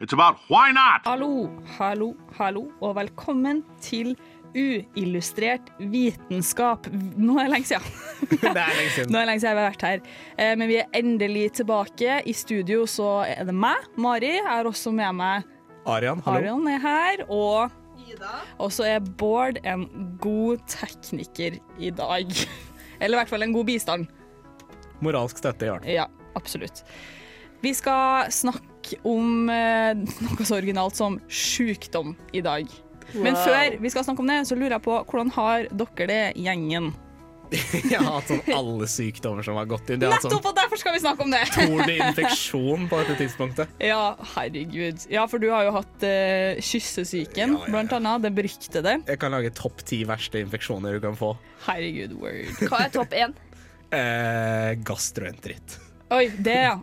[0.00, 1.00] it's about why not.
[1.04, 4.16] Hallo, hallo, hallo, og velkommen til
[4.56, 6.86] Uillustrert vitenskap.
[6.92, 7.96] Nå er det lenge siden.
[8.42, 9.10] Det er lenge siden.
[9.12, 10.04] Nå er det lenge siden vi har vært her.
[10.38, 12.20] Eh, Men vi er endelig tilbake.
[12.24, 14.34] I studio så er det meg, Mari.
[14.38, 15.44] Jeg har også med meg
[15.86, 16.38] Arian, hallo.
[16.40, 17.26] Arian er her.
[17.28, 17.82] Og
[18.62, 19.82] og så er Bård en
[20.22, 22.30] god tekniker i dag.
[23.00, 24.06] Eller i hvert fall en god bistand.
[25.04, 25.92] Moralsk støtte, i hvert fall.
[25.92, 26.06] Ja,
[26.38, 26.84] absolutt.
[27.64, 28.75] Vi skal snakke
[29.06, 29.94] om eh,
[30.26, 32.70] noe så originalt som sykdom i dag.
[33.14, 36.22] Men før vi skal snakke om det, så lurer jeg på hvordan har dere det,
[36.42, 36.94] gjengen?
[37.86, 40.02] Jeg har hatt sånn alle sykdommer som har gått inn.
[40.02, 41.44] Har Nettopp, sånn og derfor skal vi snakke om det!
[41.54, 43.76] torneinfeksjon på dette tidspunktet.
[43.78, 45.06] Ja, herregud.
[45.12, 47.70] Ja, for du har jo hatt uh, kyssesyken, Ja, ja, ja.
[47.70, 48.26] blant annet.
[48.26, 48.98] Det beryktede.
[49.06, 51.36] Jeg kan lage topp ti verste infeksjoner du kan få.
[51.68, 52.66] Herregud, word.
[52.66, 53.38] Hva er topp én?
[53.94, 55.78] Eh, gastroenteritt.
[56.10, 56.78] Oi, det, ja.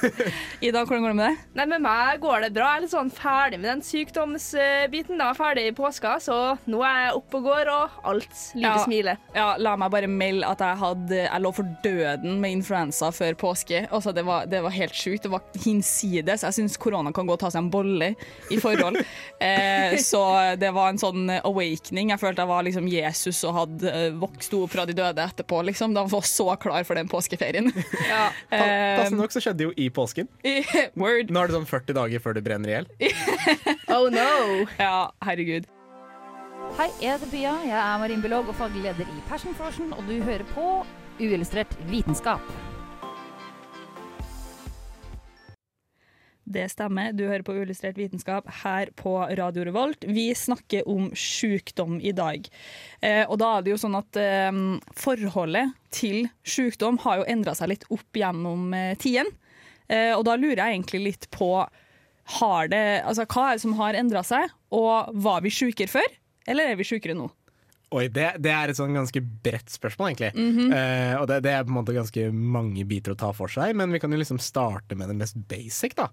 [0.60, 1.34] Ida, hvordan går det med det?
[1.54, 2.72] Nei, Med meg går det bra.
[2.72, 5.20] Jeg er litt sånn ferdig med den sykdomsbiten.
[5.20, 5.28] Da.
[5.38, 8.72] Ferdig i påska, så nå er jeg oppe og går, og alt lite Ja.
[8.82, 9.20] smiler.
[9.36, 13.38] Ja, la meg bare melde at jeg, hadde, jeg lå for døden med influensa før
[13.38, 13.84] påske.
[13.86, 15.22] Altså, det, var, det var helt sjukt.
[15.28, 16.42] Det var hinsides.
[16.48, 18.10] Jeg syns korona kan gå og ta seg en bolle
[18.50, 18.98] i forhold.
[19.46, 20.24] eh, så
[20.58, 22.10] det var en sånn awakening.
[22.16, 25.62] Jeg følte jeg var liksom Jesus og hadde eh, vokst opp fra de døde etterpå.
[25.70, 25.94] Liksom.
[25.94, 27.70] Da var jeg så klar for den påskeferien.
[28.10, 28.26] Ja.
[28.62, 30.28] Eh, Passende nok så skjedde det jo i påsken.
[31.00, 31.30] Word.
[31.34, 32.90] Nå er det sånn 40 dager før du brenner i hjel.
[33.96, 34.66] Oh no.
[34.80, 35.68] Ja, herregud.
[36.76, 37.52] Hei, jeg heter Pia.
[37.64, 40.66] Jeg er marinbiolog og faglig leder i Passion Frosion, og du hører på
[41.22, 42.42] Uillustrert vitenskap.
[46.46, 47.10] Det stemmer.
[47.10, 50.04] Du hører på Uillustrert vitenskap her på Radio Revolt.
[50.06, 52.46] Vi snakker om sykdom i dag.
[53.02, 54.60] Eh, og da er det jo sånn at eh,
[54.94, 59.32] forholdet til sykdom har jo endra seg litt opp gjennom eh, tiden.
[59.90, 61.50] Eh, og da lurer jeg egentlig litt på
[62.38, 66.14] har det, altså, hva er det som har endra seg, og var vi sjukere før,
[66.50, 67.28] eller er vi sjukere nå?
[67.94, 70.32] Oi, det, det er et sånn ganske bredt spørsmål, egentlig.
[70.74, 73.76] eh, og det, det er på en måte ganske mange biter å ta for seg,
[73.78, 76.08] men vi kan jo liksom starte med det mest basic, da.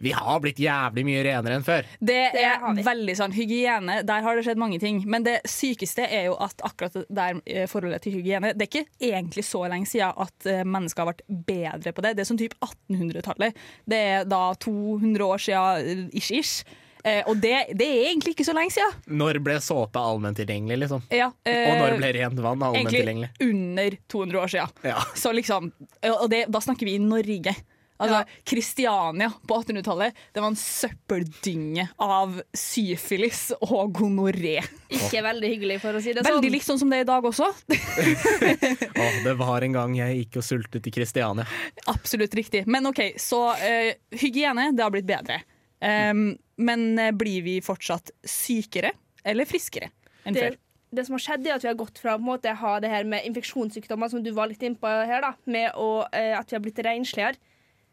[0.00, 1.88] Vi har blitt jævlig mye renere enn før.
[2.00, 4.00] Det er det veldig sånn hygiene.
[4.08, 5.02] Der har det skjedd mange ting.
[5.10, 9.10] Men det sykeste er jo at akkurat der eh, forholdet til hygiene Det er ikke
[9.10, 12.14] egentlig så lenge siden at eh, mennesker har vært bedre på det.
[12.16, 13.58] Det er sånn type 1800-tallet.
[13.84, 16.62] Det er da 200 år siden, eh, ish-ish.
[17.04, 18.96] Eh, og det, det er egentlig ikke så lenge siden.
[19.20, 21.04] Når ble såpe allment tilgjengelig, liksom?
[21.14, 24.80] Ja, eh, Og når ble rent vann allment egentlig under 200 år siden.
[24.92, 25.04] Ja.
[25.16, 25.70] Så liksom,
[26.12, 27.56] og det, da snakker vi i Norge.
[28.00, 34.56] Altså, Kristiania på 1800-tallet Det var en søppeldynge av syfilis og gonoré.
[34.88, 36.38] Ikke veldig hyggelig, for å si det sånn.
[36.38, 37.50] Veldig likt sånn som det er i dag også.
[39.04, 41.46] Åh, det var en gang jeg gikk og sultet i Kristiania.
[41.92, 42.64] Absolutt riktig.
[42.70, 45.42] Men OK, så uh, hygiene, det har blitt bedre.
[45.80, 48.90] Um, men eh, blir vi fortsatt sykere
[49.24, 49.88] eller friskere
[50.28, 50.58] enn det, før?
[50.90, 53.26] det som har skjedd, er at vi har gått fra å ha det her med
[53.28, 56.82] infeksjonssykdommer, som du var litt innpå her, da, med å, eh, at vi har blitt
[56.84, 57.38] rensligere.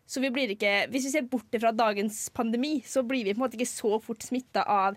[0.07, 3.41] Så vi blir ikke, Hvis vi ser bort fra dagens pandemi, så blir vi på
[3.41, 4.95] en måte ikke så fort smitta av,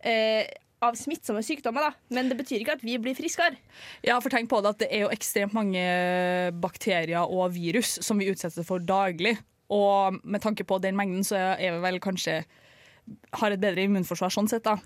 [0.00, 0.46] eh,
[0.80, 1.80] av smittsomme sykdommer.
[1.80, 1.92] da.
[2.10, 3.56] Men det betyr ikke at vi blir friskere.
[4.04, 5.82] Ja, for tenk på det at det er jo ekstremt mange
[6.60, 9.38] bakterier og virus som vi utsetter for daglig.
[9.68, 12.44] Og med tanke på den mengden, så er vi vel kanskje
[13.34, 14.78] har et bedre immunforsvar sånn sett, da.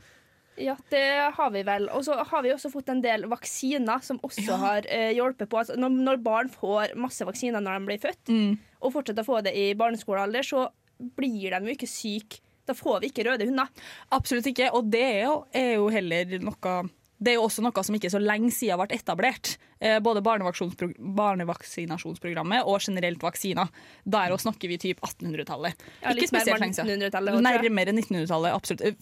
[0.61, 1.89] Ja, det har vi vel.
[1.97, 5.61] Og så har vi også fått en del vaksiner som også har eh, hjulpet på.
[5.63, 8.33] Altså, når, når barn får masse vaksiner når de blir født,
[8.81, 10.69] og fortsetter å få det i barneskolealder, så
[11.17, 12.41] blir de jo ikke syke.
[12.69, 13.71] Da får vi ikke røde hunder.
[14.15, 14.71] Absolutt ikke.
[14.77, 16.75] Og det er jo, er jo heller noe
[17.21, 19.59] det er jo også noe som ikke så lenge siden ble etablert.
[19.81, 23.69] Eh, både barnevaksinasjonsprogrammet og generelt vaksiner.
[24.05, 25.73] Der også snakker vi typ 1800-tallet.
[26.03, 27.01] Ja, ikke spesielt lenge siden.
[27.01, 27.63] 1900-tallet også, tror jeg.
[27.65, 28.83] Nærmere 1900-tallet, absolutt.
[28.85, 28.95] Eh,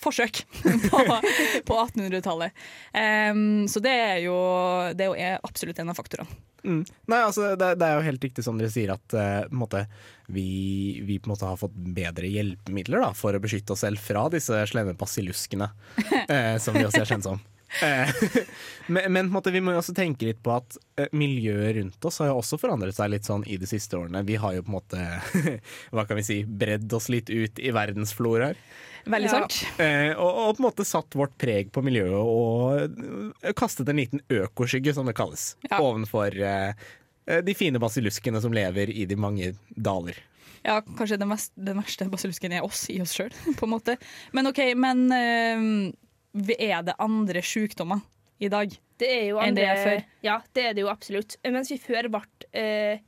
[0.00, 0.40] Forsøk
[0.88, 0.96] på,
[1.68, 2.48] på 1800-tallet.
[2.96, 4.32] Um, så det er jo,
[4.96, 6.32] det er jo absolutt en av faktorene.
[6.62, 6.86] Mm.
[7.10, 9.86] Nei, altså, det, det er jo helt riktig som dere sier at uh, måte,
[10.32, 10.46] vi,
[11.04, 14.28] vi på en måte har fått bedre hjelpemidler da, for å beskytte oss selv fra
[14.32, 15.68] disse slemme basilluskene,
[16.08, 17.38] uh, som vi også er kjent som.
[17.80, 18.10] Eh,
[18.92, 21.76] men, men på en måte, vi må jo også tenke litt på at eh, miljøet
[21.78, 24.20] rundt oss har jo også forandret seg litt sånn i de siste årene.
[24.28, 25.04] Vi har jo på en måte,
[25.94, 28.58] hva kan vi si, bredd oss litt ut i verdensfloraer.
[29.08, 29.38] Veldig Ja.
[29.40, 29.56] sant.
[29.82, 32.82] Eh, og, og på en måte satt vårt preg på miljøet og
[33.42, 35.80] eh, kastet en liten økoskygge, som det kalles, Ja.
[35.82, 36.74] ovenfor eh,
[37.46, 40.20] de fine basilluskene som lever i de mange daler.
[40.62, 43.96] Ja, kanskje den, mest, den verste basilusken er oss i oss sjøl, på en måte.
[44.36, 45.64] Men OK, men eh,
[46.60, 48.00] er det andre sykdommer
[48.40, 48.70] i dag?
[48.98, 50.04] Det jo Enn det er før.
[50.22, 51.36] Ja, det er det jo absolutt.
[51.44, 52.20] Mens vi før ble
[52.54, 52.98] eh,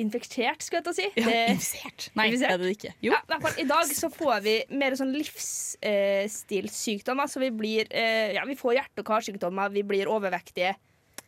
[0.00, 1.06] infektert, skal jeg ta si.
[1.16, 2.08] Ja, Det- infisert.
[2.18, 2.50] Nei, Infisert?
[2.50, 2.92] er det ikke?
[3.02, 3.12] Jo.
[3.12, 3.20] Ja,
[3.58, 7.26] i dag så får vi mer sånn livsstilssykdommer.
[7.30, 10.74] Så vi blir eh, Ja, vi får hjerte- og karsykdommer, vi blir overvektige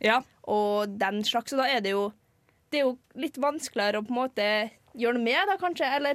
[0.00, 0.20] Ja.
[0.46, 1.52] og den slags.
[1.52, 2.12] Og da er det jo
[2.70, 5.86] Det er jo litt vanskeligere å på en måte gjøre noe med, da kanskje?
[5.96, 6.14] Eller?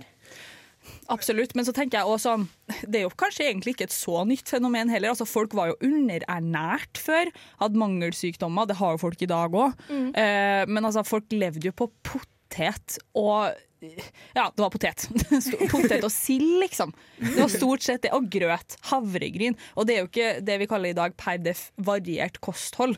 [1.14, 2.46] Absolutt, men så tenker jeg også sånn
[2.88, 5.14] Det er jo kanskje egentlig ikke et så nytt fenomen heller.
[5.14, 7.32] Altså, folk var jo underernært før,
[7.62, 8.70] hadde mangelsykdommer.
[8.70, 9.84] Det har jo folk i dag òg.
[9.92, 13.52] Eh, men altså, folk levde jo på potet og
[14.38, 15.08] Ja, det var potet.
[15.74, 16.94] potet og sild, liksom.
[17.18, 18.14] Det var stort sett det.
[18.14, 18.78] Og grøt.
[18.92, 19.58] Havregryn.
[19.76, 22.98] Og det er jo ikke det vi kaller i dag per def variert kosthold.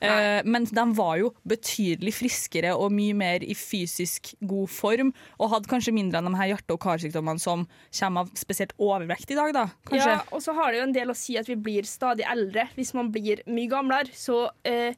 [0.00, 5.52] Eh, men de var jo betydelig friskere og mye mer i fysisk god form, og
[5.52, 7.66] hadde kanskje mindre enn de her hjerte- og karsykdommene som
[7.98, 9.52] kommer av spesielt overvekt i dag.
[9.52, 10.08] da, kanskje.
[10.16, 12.68] Ja, og så har det jo en del å si at vi blir stadig eldre.
[12.78, 14.96] Hvis man blir mye gamlere, så eh,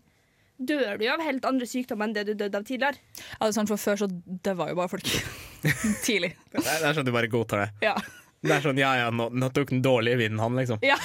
[0.62, 2.99] dør du jo av helt andre sykdommer enn det du døde av tidligere.
[3.19, 5.08] Ja, det er sant, for Før så døva jo bare folk
[6.06, 6.37] tidlig.
[6.52, 7.70] Det er, sånn sånn du bare godtar det.
[7.90, 7.96] Ja.
[8.42, 10.80] Det er sånn, ja ja, nå, nå tok den dårlige vinden han, liksom.
[10.82, 10.96] ja.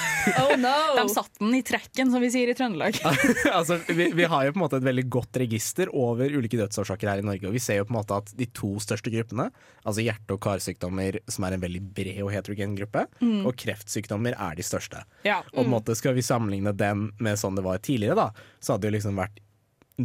[0.42, 0.72] Oh no!
[0.98, 2.98] De satt den i trekken, som vi sier i Trøndelag.
[3.58, 7.12] altså, vi, vi har jo på en måte et veldig godt register over ulike dødsårsaker
[7.12, 7.46] her i Norge.
[7.46, 9.48] Og vi ser jo på en måte at de to største gruppene,
[9.84, 14.58] altså hjerte- og karsykdommer, som er en veldig bred og heterogen gruppe, og kreftsykdommer er
[14.58, 15.04] de største.
[15.28, 15.38] Ja.
[15.52, 18.74] Og på en måte skal vi sammenligne den med sånn det var tidligere, da, så
[18.74, 19.38] hadde det jo liksom vært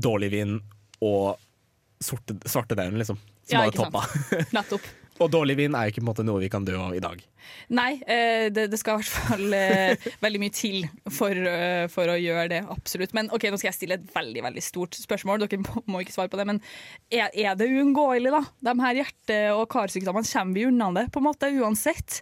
[0.05, 0.61] dårlig vind
[1.03, 1.41] og
[2.03, 3.17] sorte, svartedauden, liksom.
[3.43, 4.05] Som Ja, var toppa.
[4.55, 4.85] Nettopp.
[5.21, 7.01] Og dårlig vind er jo ikke på en måte noe vi kan dø av i
[7.03, 7.21] dag.
[7.75, 12.09] Nei, eh, det, det skal i hvert fall eh, veldig mye til for, eh, for
[12.09, 12.61] å gjøre det.
[12.73, 13.13] Absolutt.
[13.13, 15.43] Men ok, nå skal jeg stille et veldig veldig stort spørsmål.
[15.45, 16.47] Dere må, må ikke svare på det.
[16.49, 16.61] Men
[17.13, 18.43] er, er det uunngåelig, da?
[18.71, 22.21] De her hjerte- og karsykdommene kommer vi unna det, på en måte, uansett?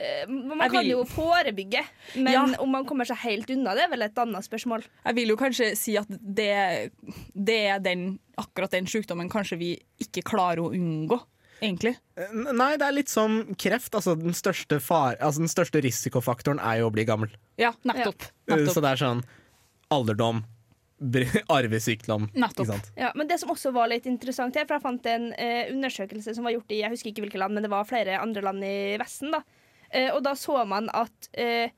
[0.00, 1.82] Eh, Man kan jo forebygge,
[2.16, 2.44] men Ja.
[2.64, 4.86] om man kommer seg helt unna, det er vel et annet spørsmål.
[5.04, 6.90] Jeg vil jo kanskje si at det,
[7.36, 11.20] det er den, akkurat den sykdommen kanskje vi ikke klarer å unngå,
[11.60, 11.94] egentlig.
[12.34, 13.94] Nei, det er litt som kreft.
[13.96, 17.32] Altså, den, største far, altså, den største risikofaktoren er jo å bli gammel.
[17.60, 18.26] Ja, nettopp.
[18.46, 18.56] Ja.
[18.56, 18.74] nettopp.
[18.74, 19.22] Så det er sånn
[19.94, 20.42] alderdom,
[21.58, 22.28] arvesykdom.
[22.34, 22.66] Nettopp.
[22.66, 22.90] Ikke sant?
[23.00, 26.36] Ja, men det som også var litt interessant her, for jeg fant en eh, undersøkelse
[26.36, 28.66] som var gjort i jeg husker ikke hvilke land, men det var flere andre land
[28.66, 29.32] i Vesten.
[29.34, 29.44] da.
[29.90, 31.72] Eh, og da så man at eh,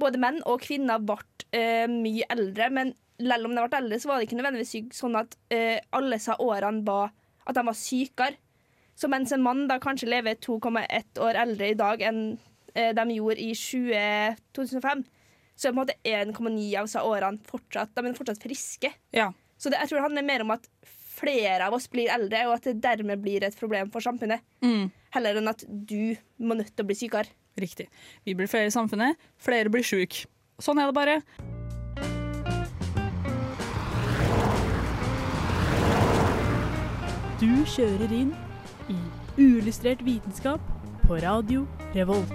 [0.00, 1.22] både menn og kvinner ble
[1.54, 4.96] eh, mye eldre, men selv om de ble eldre, så var det ikke nødvendigvis syk,
[4.96, 7.12] sånn at eh, alle sa årene var
[7.44, 8.40] at de var sykere.
[8.94, 12.20] Så mens en mann da kanskje lever 2,1 år eldre i dag enn
[12.74, 15.04] eh, de gjorde i 20, 2005,
[15.54, 18.90] så er på en måte 1,9 av disse årene fortsatt, de er fortsatt friske.
[19.14, 19.30] Ja.
[19.58, 20.68] Så det, jeg tror det handler mer om at
[21.14, 24.42] flere av oss blir eldre, og at det dermed blir et problem for samfunnet.
[24.66, 24.90] Mm.
[25.14, 27.30] Heller enn at du må nødt til å bli sykere.
[27.54, 27.86] Riktig.
[28.26, 30.26] Vi blir flere i samfunnet, flere blir sjuke.
[30.62, 31.20] Sånn er det bare.
[37.38, 38.34] Du kjører inn
[39.38, 40.60] uillustrert vitenskap
[41.02, 42.32] på radio Revolt.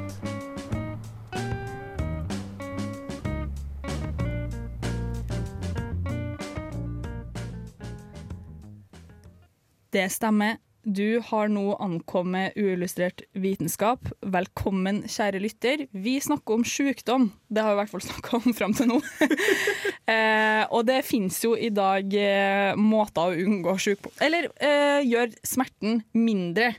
[9.89, 10.68] Det stemmer.
[10.89, 14.07] Du har nå ankommet uillustrert vitenskap.
[14.25, 15.83] Velkommen, kjære lytter.
[15.93, 17.27] Vi snakker om sykdom.
[17.45, 18.97] Det har vi i hvert fall snakka om fram til nå.
[20.13, 25.37] eh, og det fins jo i dag eh, måter å unngå sykdom Eller eh, gjøre
[25.45, 26.71] smerten mindre,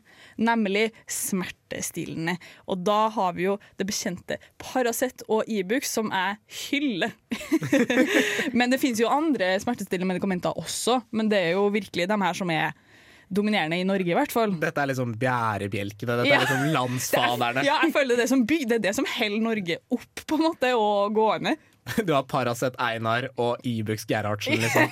[0.42, 2.34] nemlig smertestillende.
[2.66, 7.14] Og da har vi jo det bekjente Paracet og Ibux, som jeg hyller.
[8.58, 12.42] men det fins jo andre smertestillende medikamenter også, men det er jo virkelig de her
[12.42, 12.74] som er
[13.30, 14.52] dominerende i Norge, i hvert fall.
[14.60, 16.18] Dette er liksom bjærebjelkene.
[16.20, 16.36] Dette Ja.
[16.40, 17.64] er liksom landsfaderne.
[17.66, 20.46] Ja, jeg føler det som, byg, det er det som holder Norge opp på en
[20.50, 21.56] måte, og gående.
[22.06, 24.90] Du har Paracet Einar og Ibux Gerhardsen, liksom.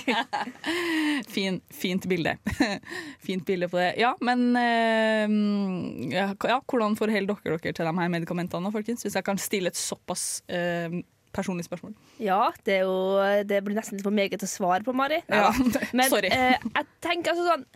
[1.34, 2.36] Fin, fint bilde.
[3.20, 3.90] fint bilde på det.
[4.00, 5.26] Ja, men eh,
[6.14, 6.28] ja,
[6.70, 9.04] hvordan forholder dere dere til de her medikamentene, folkens?
[9.04, 11.00] Hvis jeg kan stille et såpass eh,
[11.36, 11.92] personlig spørsmål.
[12.22, 15.20] Ja, det, er jo, det blir nesten litt for meget å svare på, Mari.
[15.30, 15.50] Ja,
[15.98, 16.32] Men sorry.
[16.34, 17.68] eh, jeg tenker altså sånn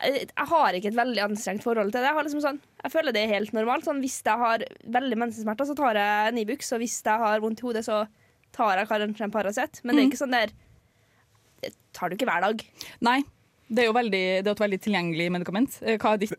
[0.00, 2.08] jeg, har ikke et veldig anstrengt forhold til det.
[2.08, 3.84] Jeg, har liksom sånn, jeg føler det er helt normalt.
[3.84, 4.64] Sånn, hvis jeg har
[4.96, 6.72] veldig mensensmerter, så tar jeg en Ibux.
[6.72, 7.98] Og hvis jeg har vondt i hodet, så
[8.56, 9.82] tar jeg kanskje en Paracet.
[9.84, 10.54] Men det er ikke sånn der
[11.60, 12.64] Det tar du ikke hver dag.
[13.04, 13.18] Nei.
[13.70, 15.76] Det er jo veldig, det er et veldig tilgjengelig medikament.
[15.86, 16.32] Eh, Hva er ditt,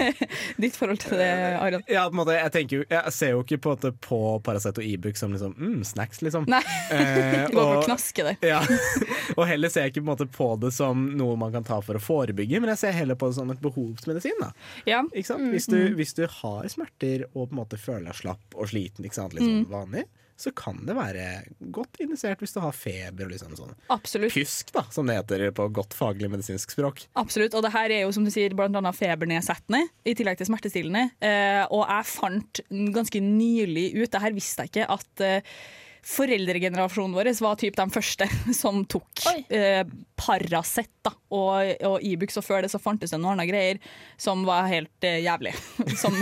[0.64, 1.28] ditt forhold til det,
[1.60, 1.82] Arild?
[1.92, 3.74] Ja, på en måte, jeg, tenker jeg ser jo ikke på,
[4.06, 6.46] på Paracet og Ibux som liksom, mm, snacks, liksom.
[6.50, 6.62] Nei.
[6.94, 8.38] Eh, Du går og- knaske der.
[8.46, 8.62] Ja,
[9.38, 11.80] og heller ser jeg ikke på, en måte, på det som noe man kan ta
[11.84, 14.40] for å forebygge, men jeg ser heller på det som et behovsmedisin.
[14.40, 14.52] Da.
[14.88, 15.02] Ja.
[15.12, 15.50] Ikke sant?
[15.52, 19.04] Hvis, du, hvis du har smerter og på en måte føler deg slapp og sliten,
[19.04, 19.36] ikke sant?
[19.36, 20.06] Litt sånn vanlig,
[20.42, 21.26] så kan det være
[21.74, 24.34] godt indisert hvis du har feber og liksom sånn Absolutt.
[24.34, 27.04] pysk, da, som det heter på godt faglig medisinsk språk.
[27.20, 30.50] Absolutt, og det her er jo som du sier blant annet febernedsettende i tillegg til
[30.50, 31.04] smertestillende.
[31.22, 32.62] Eh, og jeg fant
[32.96, 35.54] ganske nylig ut, det her visste jeg ikke, at eh,
[36.02, 38.26] foreldregenerasjonen vår var typ den første
[38.62, 39.84] som tok eh,
[40.18, 43.80] Paracet da, og, og Ibux, og før det så fantes det noen andre greier
[44.20, 45.54] som var helt eh, jævlig.
[46.02, 46.14] Som,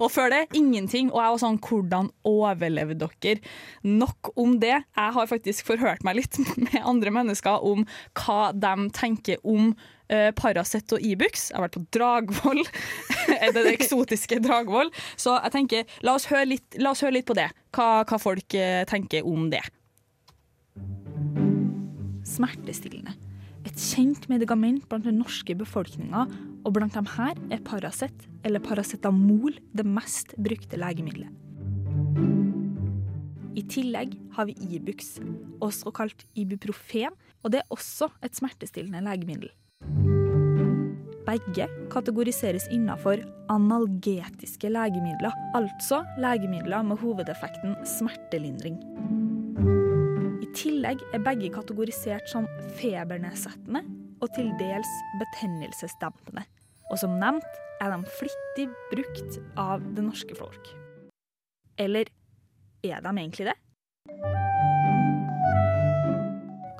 [0.00, 1.10] og før det ingenting.
[1.12, 3.40] Og jeg var sånn, hvordan overlevde dere?
[3.84, 4.78] Nok om det.
[4.80, 7.84] Jeg har faktisk forhørt meg litt med andre mennesker om
[8.18, 9.74] hva de tenker om
[10.12, 11.48] eh, Paracet og Ibux.
[11.50, 12.62] Jeg har vært på Dragvoll,
[13.42, 14.92] det, det eksotiske Dragvoll.
[15.16, 17.48] Så jeg tenker, la oss høre litt, oss høre litt på det.
[17.74, 19.62] Hva, hva folk eh, tenker om det.
[22.28, 23.16] Smertestillende.
[23.62, 26.26] Et kjent medikament blant den norske befolkninga,
[26.62, 31.30] og blant dem her er Paracet, eller paracetamol, det mest brukte legemiddelet.
[33.52, 35.18] I tillegg har vi Ibux,
[35.62, 39.50] også kalt ibuprofen, og det er også et smertestillende legemiddel.
[41.26, 43.22] Begge kategoriseres innenfor
[43.52, 48.78] analgetiske legemidler, altså legemidler med hovedeffekten smertelindring.
[50.42, 52.48] I tillegg er begge kategorisert som
[52.80, 53.84] febernedsettende
[54.22, 54.90] og til dels
[55.22, 56.44] betennelsesdempende.
[56.92, 60.72] Og som nevnt er de flittig brukt av det norske folk.
[61.80, 62.10] Eller
[62.84, 63.58] er de egentlig det?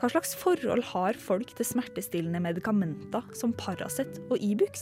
[0.02, 4.80] Hva slags forhold har folk til smertestillende medikamenter som Paracet og Ibux?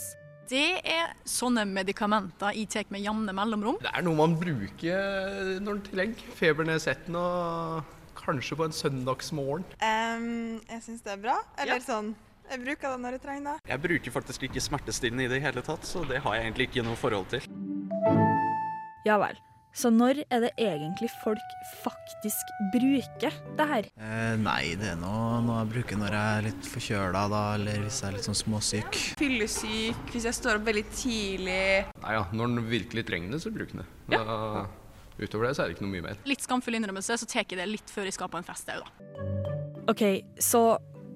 [0.49, 3.77] Det er sånne medikamenter jeg tar med jevne mellomrom.
[3.85, 9.69] Det er noe man bruker når det trenger Febernedsettende og kanskje på en søndagsmorgen.
[9.77, 11.37] jeg syns det er bra.
[11.61, 12.15] Eller sånn
[12.49, 13.69] Jeg bruker det når jeg trenger det.
[13.75, 16.89] Jeg bruker faktisk ikke smertestillende i det hele tatt, så det har jeg egentlig ikke
[16.89, 17.45] noe forhold til.
[19.05, 19.37] Ja vel.
[19.73, 21.53] Så når er det egentlig folk
[21.85, 23.87] faktisk bruker det her?
[24.03, 27.85] Eh, nei, det er noe, noe jeg bruker når jeg er litt forkjøla, da, eller
[27.85, 29.01] hvis jeg er litt sånn småsyk.
[29.21, 31.63] Fyllesyk, hvis jeg står opp veldig tidlig.
[32.03, 34.19] Nei ja, når den virkelig trenger det, så bruker den det.
[34.19, 34.67] Da,
[35.21, 36.21] utover det så er det ikke noe mye mer.
[36.27, 38.83] Litt skamfull innrømmelse, så tar jeg det litt før jeg skal på en fest òg,
[38.83, 39.11] da.
[39.91, 40.03] OK,
[40.43, 40.65] så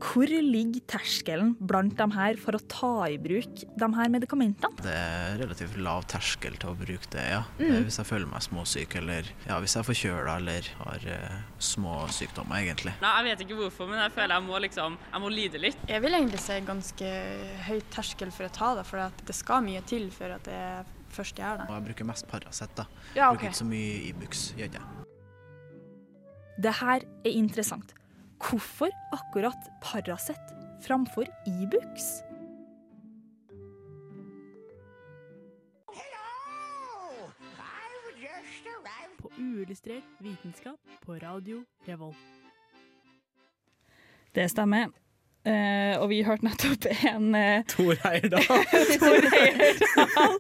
[0.05, 4.85] hvor ligger terskelen blant de her for å ta i bruk de her medikamentene?
[4.85, 7.43] Det er relativt lav terskel til å bruke det, ja.
[7.59, 7.65] Mm.
[7.67, 11.39] Eh, Hvis jeg føler meg småsyk, eller ja, hvis jeg er forkjøla eller har uh,
[11.59, 12.95] små sykdommer, egentlig.
[13.03, 15.87] Nei, Jeg vet ikke hvorfor, men jeg føler jeg må liksom, jeg må lide litt.
[15.89, 17.15] Jeg vil egentlig se ganske
[17.69, 20.85] høy terskel for å ta det, for at det skal mye til for at jeg
[21.15, 21.71] først gjør det.
[21.71, 22.89] Og jeg bruker mest Paracet, da.
[23.17, 23.39] Ja, ok.
[23.39, 24.91] Bruker ikke så mye Ibux, gjør ikke jeg.
[26.65, 27.95] Det her er interessant.
[28.39, 32.23] Hvorfor akkurat Paracet framfor Ibux?
[39.19, 42.17] På uillustrert vitenskap på Radio Revolt.
[44.35, 45.04] Det stemmer.
[45.45, 48.45] Eh, og vi hørte nettopp en uh, Tor Heyerdahl.
[49.03, 50.39] Tor Heyerdahl.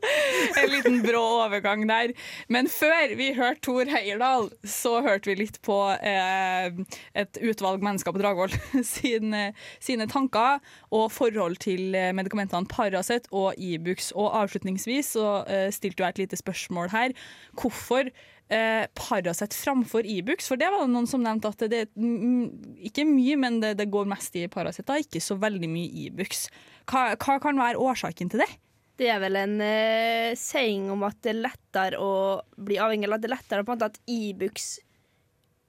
[0.62, 2.14] En liten brå overgang der.
[2.48, 8.16] Men før vi hørte Tor Heyerdahl, så hørte vi litt på uh, et utvalg mennesker
[8.16, 8.56] på Dragvoll
[8.94, 14.08] sine, sine tanker og forhold til medikamentene Paracet og Ibux.
[14.16, 15.28] Og avslutningsvis så
[15.74, 17.12] stilte jeg et lite spørsmål her.
[17.60, 18.08] Hvorfor
[18.52, 20.48] eh, Paracet framfor Ibux?
[20.50, 23.74] For det var det noen som nevnte at det er mm, ikke mye, men det,
[23.80, 26.46] det går mest i Paracet, ikke så veldig mye Ibux.
[26.90, 28.50] Hva, hva kan være årsaken til det?
[29.00, 32.12] Det er vel en eh, saying om at det er lettere å
[32.54, 34.68] bli avhengig, eller at det er lettere på en måte at Ibux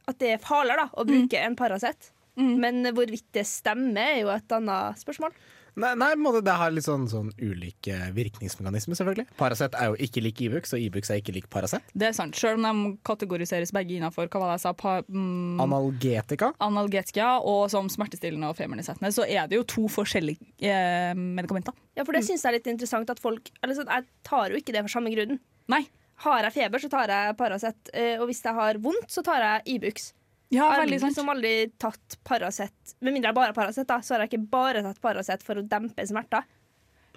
[0.06, 2.12] At det er farligere da, å bruke enn Paracet.
[2.36, 5.34] Men hvorvidt det stemmer, er jo et annet spørsmål.
[5.76, 9.26] Nei, nei det har litt sånn, sånn ulike virkningsmekanismer, selvfølgelig.
[9.40, 11.84] Paracet er jo ikke lik Ibux, og Ibux er ikke lik Paracet.
[11.94, 14.96] Det er sant, selv om de kategoriseres begge innenfor hva var det jeg sa, pa,
[15.08, 16.54] mm, Analgetika.
[16.64, 20.40] analgetika og som smertestillende og feminisettende, så er det jo to forskjellige
[20.72, 21.76] eh, medikamenter.
[21.96, 24.60] Ja, for det syns jeg er litt interessant at folk eller sånn, Jeg tar jo
[24.60, 25.40] ikke det for samme grunnen.
[25.72, 25.86] Nei.
[26.24, 27.90] Har jeg feber, så tar jeg Paracet.
[27.94, 30.14] eh, Og hvis jeg har vondt, så tar jeg Ibux.
[30.54, 34.14] Ja, jeg har liksom aldri tatt Paracet Med mindre jeg bare har Paracet, da, så
[34.14, 36.46] har jeg ikke bare tatt Paracet for å dempe smerter.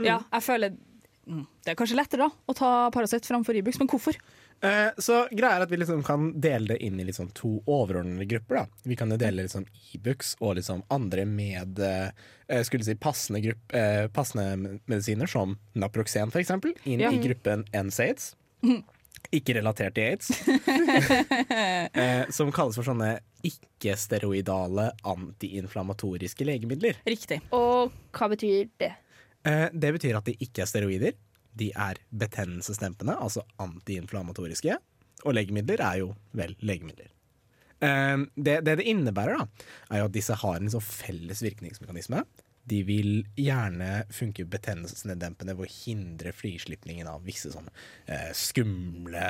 [0.01, 0.73] Ja, jeg føler
[1.27, 4.17] mm, Det er kanskje lettere da å ta Paracet framfor Ibux, men hvorfor?
[4.65, 8.27] Eh, så greia er at vi liksom kan dele det inn i liksom to overordnede
[8.27, 8.63] grupper.
[8.65, 8.83] Da.
[8.91, 13.75] Vi kan jo dele liksom Ibux og liksom andre med eh, skulle si passende, grupp,
[13.77, 16.57] eh, passende medisiner, som Naproxen f.eks.,
[16.89, 17.13] inn Ja.
[17.15, 18.33] i gruppen NSAIDs.
[19.35, 20.31] Ikke relatert til aids.
[22.03, 27.01] eh, som kalles for sånne ikke-steroidale antiinflamatoriske legemidler.
[27.09, 27.41] Riktig.
[27.57, 28.93] Og hva betyr det?
[29.47, 31.19] Eh, det betyr at de ikke er steroider.
[31.59, 34.79] De er betennelsesdempende, altså antiinflamatoriske.
[35.27, 37.13] Og legemidler er jo vel legemidler.
[37.85, 42.25] Eh, det, det det innebærer, da, er jo at disse har en sånn felles virkningsmekanisme.
[42.69, 47.73] De vil gjerne funke betennelsesneddempende ved å hindre frislipningen av visse sånne
[48.07, 49.25] eh, skumle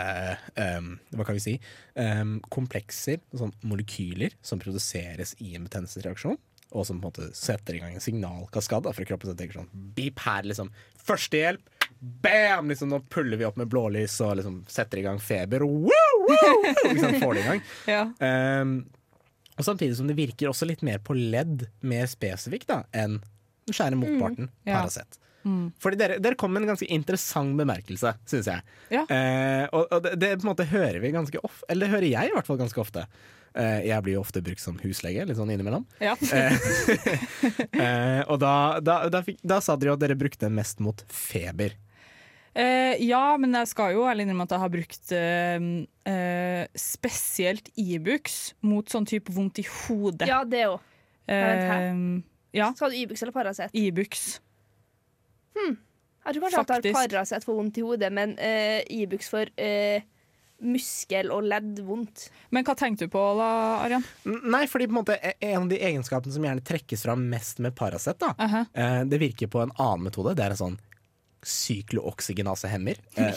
[0.59, 1.57] eh, Hva kan vi si?
[1.99, 6.39] Eh, komplekser, sånn molekyler, som produseres i en betennelsesreaksjon.
[6.77, 9.31] Og som på en måte setter i gang en signalkaskade for kroppen.
[9.31, 10.69] som tenker sånn Beep her, liksom.
[11.01, 11.65] Førstehjelp!
[11.99, 12.69] Bam!
[12.69, 15.65] Liksom, nå puller vi opp med blålys og liksom setter i gang feber.
[15.65, 15.89] Woo,
[16.29, 16.61] woo!
[16.93, 17.67] Liksom, får det i gang.
[17.95, 18.05] Ja.
[18.21, 18.79] Um,
[19.59, 23.19] og samtidig som det virker også litt mer på ledd, mer spesifikt da, enn
[23.69, 24.79] den skjære motparten, Mm, ja.
[24.79, 25.19] Paracet.
[25.45, 25.73] Mm.
[25.81, 28.63] Fordi dere, dere kom med en ganske interessant bemerkelse, syns jeg.
[28.93, 29.05] Ja.
[29.13, 32.09] Eh, og og det, det på en måte hører vi ganske ofte, eller det hører
[32.11, 33.05] jeg i hvert fall ganske ofte.
[33.59, 35.87] Eh, jeg blir jo ofte brukt som huslege, litt sånn innimellom.
[36.05, 36.17] Ja.
[36.33, 40.83] Eh, og da, da, da, fikk, da sa dere jo at dere brukte den mest
[40.85, 41.75] mot feber.
[42.59, 45.67] Eh, ja, men jeg skal jo ærlig innrømme at jeg har brukt eh,
[46.11, 50.27] eh, spesielt Ibux mot sånn type vondt i hodet.
[50.31, 50.81] Ja, det òg.
[51.31, 52.03] Eh,
[52.57, 52.73] ja.
[52.75, 53.75] Skal du Ibux eller Paracet?
[53.77, 54.41] Ibux.
[55.55, 55.77] Hmm.
[55.79, 56.89] Jeg tror kanskje Faktisk.
[56.89, 60.03] jeg tar Paracet for vondt i hodet, men eh, Ibux for eh,
[60.59, 62.27] muskel- og leddvondt.
[62.51, 63.53] Men hva tenkte du på da,
[63.85, 64.03] Arian?
[64.27, 67.63] Nei, fordi på en måte e- en av de egenskapene som gjerne trekkes fram mest
[67.63, 69.05] med Paracet, da, uh -huh.
[69.07, 70.35] det virker på en annen metode.
[70.35, 70.79] Det er en sånn
[71.47, 72.97] syklooksygenasehemmer.
[73.15, 73.35] Eh,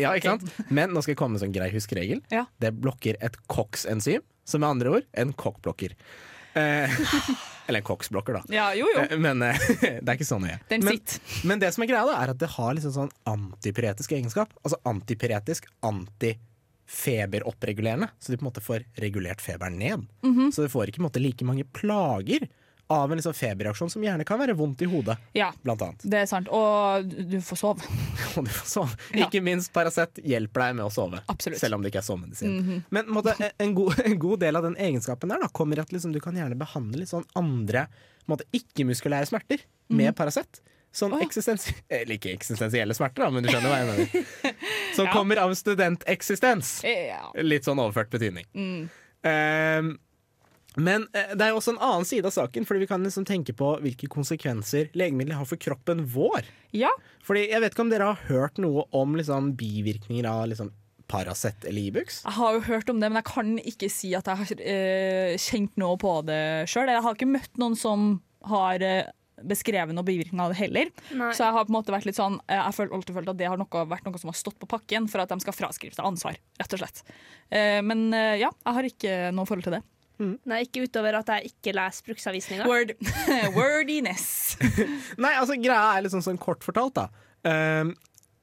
[0.00, 0.44] ja, ikke sant?
[0.68, 2.20] Men nå skal jeg komme med en sånn grei huskeregel.
[2.32, 2.44] Ja.
[2.62, 5.90] Det blokker et COX-enzym, som med andre ord en kokkblokker.
[6.58, 6.90] Eh,
[7.70, 8.42] eller en koksblokker, da.
[8.54, 9.00] Ja, jo, jo.
[9.06, 9.58] Eh, Men eh,
[10.02, 10.58] det er ikke så nøye.
[10.70, 10.96] Den men,
[11.46, 14.48] men det som er greia, da, er at det har liksom sånn antipyretisk egenskap.
[14.64, 18.08] Altså antipyretisk, antifeberoppregulerende.
[18.18, 19.98] Så de på en måte får regulert feberen ned.
[20.26, 20.46] Mhm.
[20.54, 22.42] Så du får ikke måte like mange plager
[22.90, 26.02] av en liksom feberreaksjon som gjerne kan være vondt i hodet, Ja, blant annet.
[26.10, 26.48] det er sant.
[26.50, 27.86] Og du får sove.
[28.36, 28.96] Og du får sove.
[29.14, 29.26] Ja.
[29.28, 31.60] Ikke minst Paracet hjelper deg med å sove, Absolutt.
[31.62, 32.56] selv om det ikke er sovemedisin.
[32.60, 32.82] Mhm.
[32.90, 36.12] Men måtte, en, god, en god del av den egenskapen der da, kommer at liksom,
[36.12, 37.86] du kan gjerne behandle litt sånn andre
[38.54, 40.14] ikke-muskulære smerter med Mhm.
[40.18, 40.60] Paracet.
[40.92, 44.64] Sånn eksistensi eller ikke eksistensielle smerter, da, men du skjønner hva jeg mener.
[44.96, 45.12] Som Ja.
[45.14, 46.82] kommer av studenteksistens.
[46.82, 47.30] Ja.
[47.42, 48.46] Litt sånn overført betydning.
[48.54, 48.88] Mm.
[49.22, 49.98] Ehm,
[50.76, 53.26] men eh, det er jo også en annen side av saken, fordi vi kan liksom
[53.28, 56.46] tenke på hvilke konsekvenser legemidler har for kroppen vår.
[56.76, 56.92] Ja.
[57.26, 60.70] Fordi Jeg vet ikke om dere har hørt noe om liksom, bivirkninger av liksom,
[61.10, 62.20] Paracet eller Ibux?
[62.22, 65.38] Jeg har jo hørt om det, men jeg kan ikke si at jeg har eh,
[65.42, 66.92] kjent noe på det sjøl.
[66.92, 68.12] Jeg har ikke møtt noen som
[68.46, 69.08] har eh,
[69.46, 70.90] beskrevet noen bivirkninger av det heller.
[71.16, 71.30] Nei.
[71.34, 73.40] Så jeg har på en måte vært litt sånn eh, Jeg har alltid følt at
[73.40, 75.96] det har noe, vært noe som har stått på pakken for at de skal fraskrive
[75.96, 77.02] seg ansvar, rett og slett.
[77.48, 79.82] Eh, men eh, ja, jeg har ikke noe forhold til det.
[80.20, 82.68] Nei, ikke utover at jeg ikke leser bruksanvisninga.
[82.68, 82.92] Word.
[83.56, 84.56] Wordiness.
[85.24, 87.08] Nei, altså greia er liksom sånn, kort fortalt, da.
[87.46, 87.94] Um,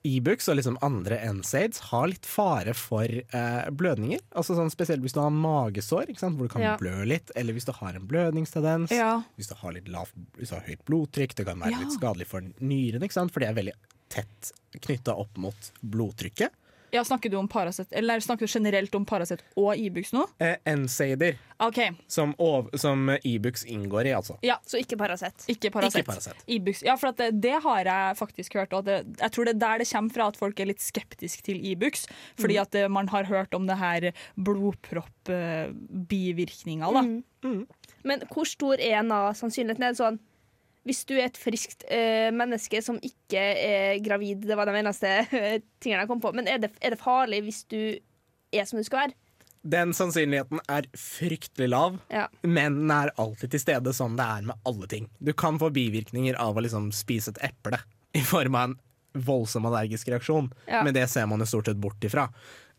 [0.07, 4.21] Ibux og liksom andre NSAIDs har litt fare for eh, blødninger.
[4.39, 6.37] Altså sånn Spesielt hvis du har magesår, ikke sant?
[6.39, 6.75] hvor du kan Ja.
[6.79, 7.33] blø litt.
[7.35, 8.93] Eller hvis du har en blødningstendens.
[8.95, 9.23] Ja.
[9.35, 11.35] Hvis, du har litt lav, hvis du har høyt blodtrykk.
[11.35, 11.81] Det kan være Ja.
[11.83, 13.75] litt skadelig for nyrene, for det er veldig
[14.13, 16.55] tett knytta opp mot blodtrykket.
[16.91, 20.23] Ja, Snakker du om Paracet, eller snakker du generelt om Paracet og Ibux nå?
[20.39, 21.89] Eh, NSAIDer, Okay.
[22.07, 22.35] som,
[22.77, 24.37] som Ibux inngår i, altså.
[24.45, 24.59] Ja.
[24.65, 25.43] Så ikke Paracet.
[25.51, 26.05] Ikke Paracet.
[26.05, 26.33] Paracet.
[26.85, 28.73] Ja, for at det, det har jeg faktisk hørt.
[28.77, 31.41] Og det, jeg tror det er der det kommer fra at folk er litt skeptiske
[31.49, 32.05] til Ibux.
[32.39, 32.61] Fordi Mm.
[32.61, 37.01] at eh, man har hørt om det her blodpropp-bivirkninga, da.
[37.47, 37.65] Mm.
[38.03, 39.83] Men hvor stor er en av sannsynligheten?
[39.83, 40.19] Er det sånn
[40.87, 45.11] hvis du er et friskt eh, menneske som ikke er gravid, det var de eneste
[45.27, 47.79] eh, tingene jeg kom på, men er det, er det farlig hvis du
[48.55, 49.17] er som du skal være?
[49.67, 52.27] Den sannsynligheten er fryktelig lav, Ja.
[52.47, 55.09] men den er alltid til stede, som det er med alle ting.
[55.19, 57.81] Du kan få bivirkninger av å liksom spise et eple
[58.15, 58.77] i form av en
[59.27, 60.83] voldsom allergisk reaksjon, Ja.
[60.85, 62.29] men det ser man jo stort sett bort ifra.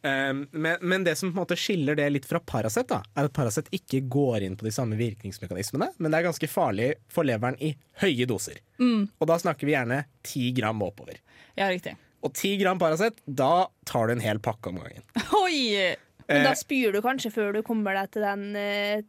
[0.02, 3.34] Um, men, men det som på en måte skiller det litt fra Paracet, er at
[3.34, 7.58] Paracet ikke går inn på de samme virkningsmekanismene, men det er ganske farlig for leveren
[7.58, 8.61] i høye doser.
[8.78, 9.08] Mm.
[9.18, 11.18] Og da snakker vi gjerne 10 gram oppover.
[11.58, 11.96] Ja, riktig.
[12.22, 15.06] Og 10 gram Paracet, da tar du en hel pakke om gangen.
[15.42, 15.96] Oi!
[16.28, 19.06] Men da Eh, spyr du kanskje før du kommer deg til den eh,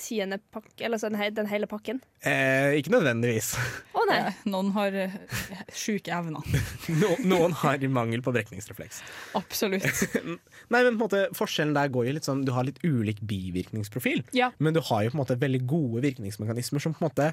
[0.00, 2.00] tiende pakke, eller så den, he den hele pakken?
[2.24, 3.54] eh, ikke nødvendigvis.
[3.94, 5.12] Å Eh, Noen har eh,
[5.72, 6.44] sjuke evner.
[7.00, 8.98] No, noen har mangel på brekningsrefleks.
[9.38, 9.86] Absolutt.
[10.72, 13.22] Nei, men på en måte Forskjellen der går jo litt sånn Du har litt ulik
[13.24, 14.50] bivirkningsprofil, Ja.
[14.58, 17.30] men du har jo på en måte veldig gode virkningsmekanismer som på en måte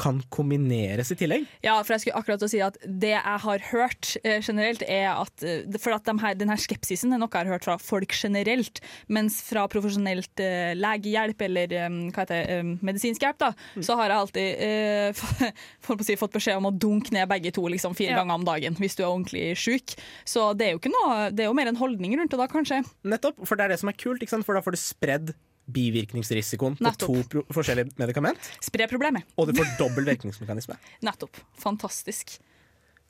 [0.00, 1.44] kan kombineres i tillegg.
[1.64, 5.10] Ja, for jeg skulle akkurat å si at det jeg har hørt eh, generelt, er
[5.12, 8.14] at eh, For at de her, denne skepsisen er noe jeg har hørt fra folk
[8.16, 8.80] generelt,
[9.12, 13.52] mens fra profesjonelt eh, legehjelp eller eh, hva heter det, eh, medisinsk hjelp, da,
[13.84, 15.50] så har jeg alltid eh,
[15.84, 18.22] for å si, fått beskjed om å dunke ned begge to liksom, fire Ja.
[18.22, 19.94] ganger om dagen hvis du er ordentlig sjuk.
[20.28, 22.48] Så det er jo ikke noe Det er jo mer en holdning rundt det da,
[22.50, 22.80] kanskje.
[23.04, 24.46] Nettopp, for det er det som er kult, ikke sant?
[24.48, 25.32] for da får du spredd
[25.74, 27.16] bivirkningsrisikoen på to
[27.54, 28.52] forskjellige medikament.
[28.64, 29.26] Spre problemet.
[29.36, 30.78] Og du får dobbel virkningsmekanisme.
[31.06, 31.42] Nettopp.
[31.62, 32.38] Fantastisk.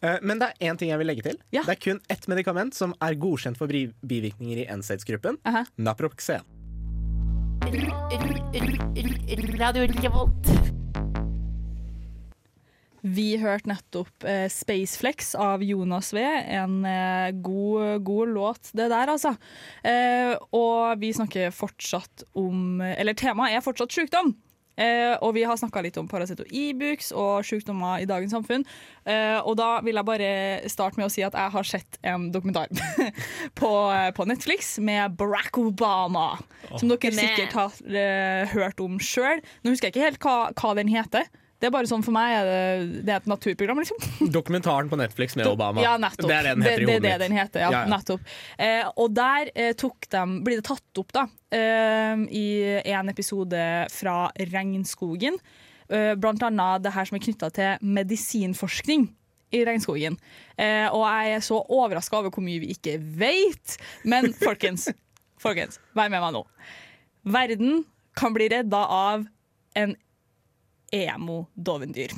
[0.02, 1.38] Eh, Men det er én ting jeg vil legge til.
[1.52, 5.40] Det er kun ett medikament som er godkjent for bivirkninger i NSAIDs-gruppen.
[5.76, 6.44] Naproxen.
[9.60, 10.79] Radio Revolt.
[13.00, 16.20] Vi hørte nettopp eh, Spaceflex av Jonas V.
[16.20, 19.34] En eh, god, god låt, det der, altså.
[19.86, 24.34] Eh, og vi snakker fortsatt om Eller temaet er fortsatt sykdom.
[24.80, 28.64] Eh, og vi har snakka litt om Paracet og Ibux og sykdommer i dagens samfunn.
[29.04, 30.30] Eh, og da vil jeg bare
[30.72, 32.70] starte med å si at jeg har sett en dokumentar
[33.60, 33.72] på,
[34.16, 36.32] på Netflix med Barack Obama.
[36.78, 37.20] Som dere Man.
[37.20, 39.44] sikkert har eh, hørt om sjøl.
[39.64, 41.28] Nå husker jeg ikke helt hva, hva den heter.
[41.60, 42.60] Det er bare sånn For meg det,
[43.04, 44.00] det er et naturprogram, liksom.
[44.38, 45.82] Dokumentaren på Netflix med Obama.
[45.84, 46.28] Ja, nettopp.
[46.30, 47.24] Det er det den heter det, i det, hodet det mitt.
[47.26, 47.90] den heter, ja, Ja, ja.
[47.92, 48.30] nettopp.
[48.56, 52.46] Eh, og der eh, tok de, blir det tatt opp da, eh, i
[52.96, 54.16] en episode fra
[54.54, 55.36] Regnskogen.
[55.90, 59.08] Eh, blant annet det her som er knytta til medisinforskning
[59.50, 60.16] i regnskogen.
[60.56, 63.76] Eh, og jeg er så overraska over hvor mye vi ikke vet.
[64.08, 64.88] Men folkens,
[65.42, 66.44] folkens, vær med meg nå.
[67.36, 67.82] Verden
[68.16, 69.26] kan bli redda av
[69.78, 69.92] en
[70.94, 72.14] emo-dovendyr.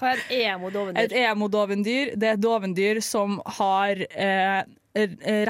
[0.00, 1.04] Hva er et emo-dovendyr?
[1.04, 4.62] Et emo-dovendyr det er et dovendyr som har eh,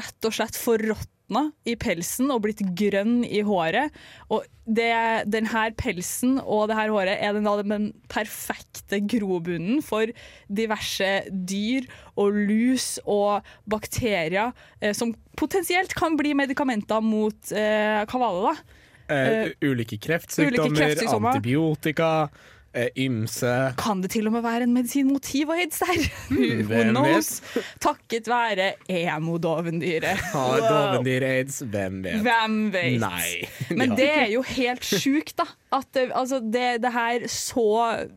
[0.01, 3.95] rett og slett forråtna i pelsen og blitt grønn i håret.
[4.27, 4.91] Og det,
[5.31, 10.11] den her pelsen og det her håret er den, den perfekte grobunnen for
[10.51, 11.87] diverse dyr
[12.19, 18.51] og lus og bakterier eh, som potensielt kan bli medikamenter mot eh, kavaler.
[18.51, 18.80] da?
[19.11, 21.35] Eh, ulike kreftsykdommer, ulike kreftsykdommer.
[21.35, 22.29] antibiotika,
[22.73, 26.05] eh, ymse Kan det til og med være en medisin mot hiv og aids der?
[26.31, 27.41] Who hvem knows?
[27.83, 30.17] Takket være emo-dovendyret.
[30.31, 30.69] Har Wow.
[30.69, 31.59] dovendyr aids?
[31.65, 32.21] Hvem vet?
[32.23, 32.99] Hvem vet?
[33.03, 33.49] Nei.
[33.75, 35.47] Men det er jo helt sjukt, da.
[35.75, 38.07] At altså det, det her så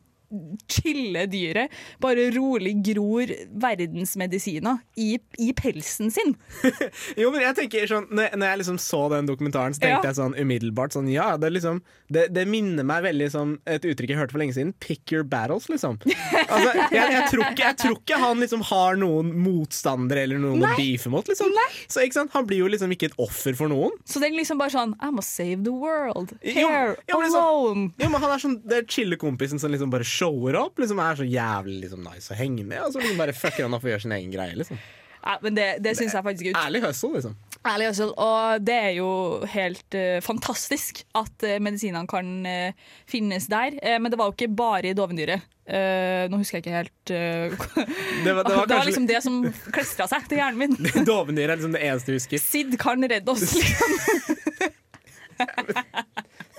[0.70, 3.30] chille dyret bare rolig gror
[3.64, 6.34] verdensmedisiner i, i pelsen sin.
[7.20, 10.10] Jo, men jeg tenker sånn Når når jeg liksom så den dokumentaren, så tenkte Ja.
[10.10, 11.80] jeg sånn umiddelbart sånn Ja, det liksom
[12.12, 14.72] det, det minner meg veldig som et uttrykk jeg hørte for lenge siden.
[14.82, 15.96] Pick your battles, liksom.
[16.04, 20.60] Altså, jeg, jeg, tror ikke, jeg tror ikke han liksom har noen motstandere eller noen
[20.62, 20.74] å Nei.
[20.78, 21.50] beefe mot, liksom.
[21.90, 22.32] Så ikke sant?
[22.36, 23.96] Han blir jo liksom ikke et offer for noen.
[24.06, 26.34] Så det er liksom bare sånn I'm gonna save the world.
[26.44, 27.86] Jo, Here, ja, men liksom- alone.
[28.04, 30.80] Jo, men Han er sånn Det er chille-kompisen som liksom bare shower opp.
[30.82, 32.80] Liksom Er så jævlig liksom nice å henge med.
[32.88, 34.56] Og så liksom bare fucker han opp og gjør sin egen greie.
[34.58, 34.80] liksom
[35.24, 36.58] Ja, men det, det syns jeg faktisk er ut.
[36.66, 37.36] Ærlig hustle, liksom.
[37.64, 39.06] Ærlig hustle, Og det er jo
[39.48, 43.78] helt uh, fantastisk at uh, medisinene kan uh, finnes der.
[43.80, 45.46] Eh, men det var jo ikke bare i dovendyret.
[45.64, 49.38] Eh, nå husker jeg ikke helt Det var- det var kanskje- liksom det som
[49.72, 50.76] klistra seg til hjernen min.
[51.08, 52.44] Dovendyret er liksom det eneste du husker.
[52.44, 53.46] Sid kan redde oss.
[53.56, 53.90] Liksom.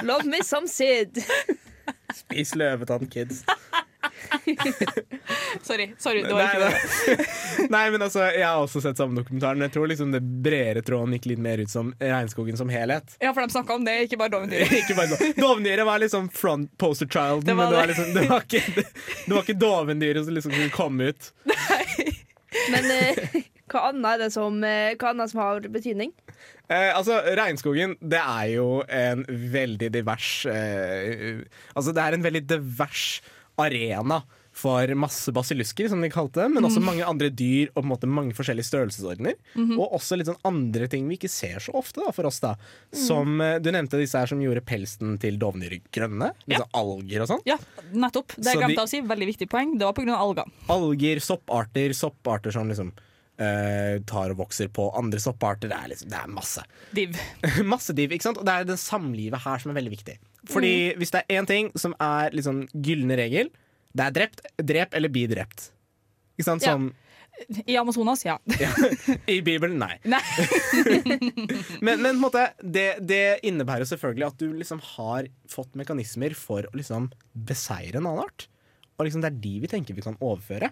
[0.10, 1.22] Love me some Sid.
[2.16, 3.44] Spis løvetann, kids.
[5.62, 7.26] sorry, sorry, det var ikke det.
[7.74, 7.84] nei.
[7.92, 9.62] Men altså, Jeg har også sett samme dokumentaren.
[9.66, 13.18] Jeg tror liksom det bredere tråden gikk litt mer ut som regnskogen som helhet.
[13.24, 15.40] Ja, for de snakka om det, ikke bare dovendyret.
[15.40, 18.86] Dovendyret var liksom front poster child, Det men det var, liksom, det var ikke, det,
[19.26, 21.32] det var ikke dovendyret som liksom skulle komme ut.
[21.52, 22.12] Nei.
[22.72, 26.14] Men eh, hva annet er det som, eh, hva annet som har betydning?
[26.70, 31.44] Eh, altså, Regnskogen det er jo en veldig divers eh,
[31.76, 33.22] Altså, det er en veldig divers
[33.62, 34.24] arena
[34.56, 36.86] for masse basillusker, som de kalte det, men også mm.
[36.88, 39.36] mange andre dyr og på en måte mange forskjellige størrelsesordener.
[39.60, 39.74] Mhm.
[39.76, 42.40] Og også litt sånn andre ting vi ikke ser så ofte da, for oss.
[42.40, 43.02] da Mhm.
[43.02, 43.62] Som mm.
[43.66, 46.32] Du nevnte disse her som gjorde pelsen til dovendyr grønne.
[46.48, 46.62] Ja.
[46.64, 47.44] sånn alger og sånn.
[47.46, 47.58] Ja,
[47.92, 48.32] nettopp.
[48.38, 49.02] Det jeg glemte de- å si.
[49.02, 49.76] Veldig viktig poeng.
[49.78, 50.16] Det var pga.
[50.16, 50.48] alger.
[50.70, 52.94] Alger, sopparter, sopparter som liksom
[53.38, 55.70] eh, tar og vokser på andre sopparter.
[55.72, 56.64] Det er, liksom, det er masse.
[56.96, 57.18] Div.
[57.74, 58.40] masse div, ikke sant?
[58.42, 60.18] Og det er det samlivet her som er veldig viktig.
[60.52, 61.00] Fordi Mm.
[61.02, 63.50] hvis det er én ting som er liksom gylne regel,
[63.96, 65.70] det er drept, drep eller bli drept.
[66.38, 66.64] Ikke sant?
[66.68, 66.76] Ja.
[67.68, 68.38] I Amazonas, ja.
[69.28, 69.98] i Bibelen, nei.
[70.08, 70.22] Nei.
[71.84, 76.76] Men, men måte, det, det innebærer selvfølgelig at du liksom har fått mekanismer for å
[76.80, 78.48] liksom beseire en annen art.
[78.96, 80.70] og liksom det er de vi tenker vi kan overføre.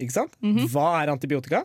[0.00, 0.34] Ikke sant?
[0.40, 0.66] Mhm.
[0.72, 1.64] Hva er antibiotika?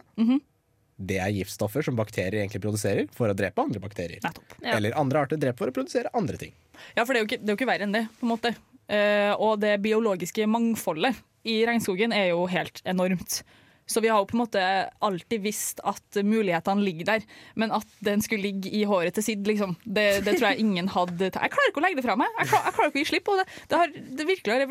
[0.95, 4.21] Det er giftstoffer som bakterier egentlig produserer for å drepe andre bakterier.
[4.23, 4.77] Ja.
[4.77, 6.53] Eller andre arter dreper for å produsere andre ting.
[6.95, 8.31] Ja, for det er jo ikke, det er jo ikke verre enn det, på en
[8.31, 8.53] måte.
[8.85, 13.41] Uh, og det biologiske mangfoldet i regnskogen er jo helt enormt.
[13.85, 14.61] Så vi har jo på en måte
[15.05, 19.45] alltid visst at mulighetene ligger der, men at den skulle ligge i håret til Sid,
[19.45, 22.31] liksom, det, det tror jeg ingen hadde Jeg klarer ikke å legge det fra meg.
[22.39, 23.25] Jeg, klarer, jeg klarer ikke å gi slipp.
[23.25, 24.63] på det, det har det virkelig har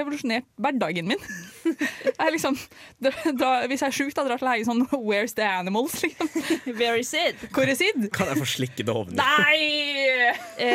[0.00, 1.22] revolusjonert hverdagen min.
[2.16, 2.56] Jeg liksom,
[3.02, 5.96] da, da, hvis jeg er sjuk, da drar jeg til legen sånn Where's the animals?
[6.04, 6.30] Liksom.
[6.78, 7.42] Where is Sid?
[7.52, 8.06] Hvor er Sid?
[8.14, 9.18] Kan jeg få slikke det hovnet?
[9.18, 10.30] Nei!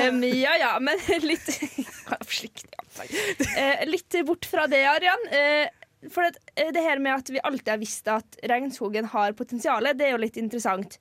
[0.10, 0.99] Um, ja ja, men
[1.30, 2.71] litt Kan jeg få slikke det?
[2.75, 3.15] Ja, takk.
[3.56, 5.27] Eh, litt bort fra det, Arian.
[5.32, 9.37] Eh, for at, eh, det her med at vi alltid har visst at regnskogen har
[9.37, 10.97] potensial, det er jo litt interessant.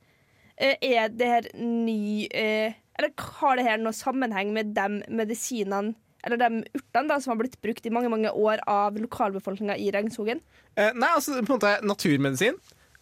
[0.60, 5.94] Eh, er det her ny eh, Eller har det her noe sammenheng med de medisinene
[6.20, 9.88] eller de urtene da, som har blitt brukt i mange mange år av lokalbefolkninga i
[9.94, 10.42] regnskogen?
[10.76, 12.58] Eh, nei, altså på en måte naturmedisin.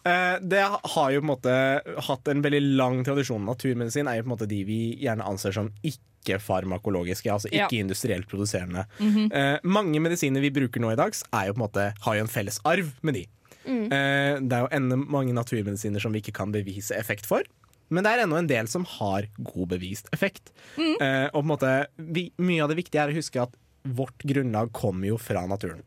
[0.09, 1.55] Eh, det har jo på en måte
[2.09, 3.45] hatt en veldig lang tradisjon.
[3.47, 7.67] Naturmedisin er jo på en måte de vi gjerne anser som ikke-farmakologiske, altså Ja.
[7.67, 8.85] ikke industrielt produserende.
[8.99, 9.31] Mhm.
[9.31, 12.59] eh, mange medisiner vi bruker nå i dag, er jo måte, har jo en felles
[12.65, 13.25] arv med de.
[13.67, 13.85] Mm.
[13.91, 17.43] Eh, det er jo enda mange naturmedisiner som vi ikke kan bevise effekt for.
[17.91, 20.51] Men det er ennå en del som har god bevist effekt.
[20.77, 20.95] Mm.
[21.33, 23.49] Og på en måte, vi, mye av det viktige er å huske at
[23.83, 25.81] vårt grunnlag kommer jo fra naturen.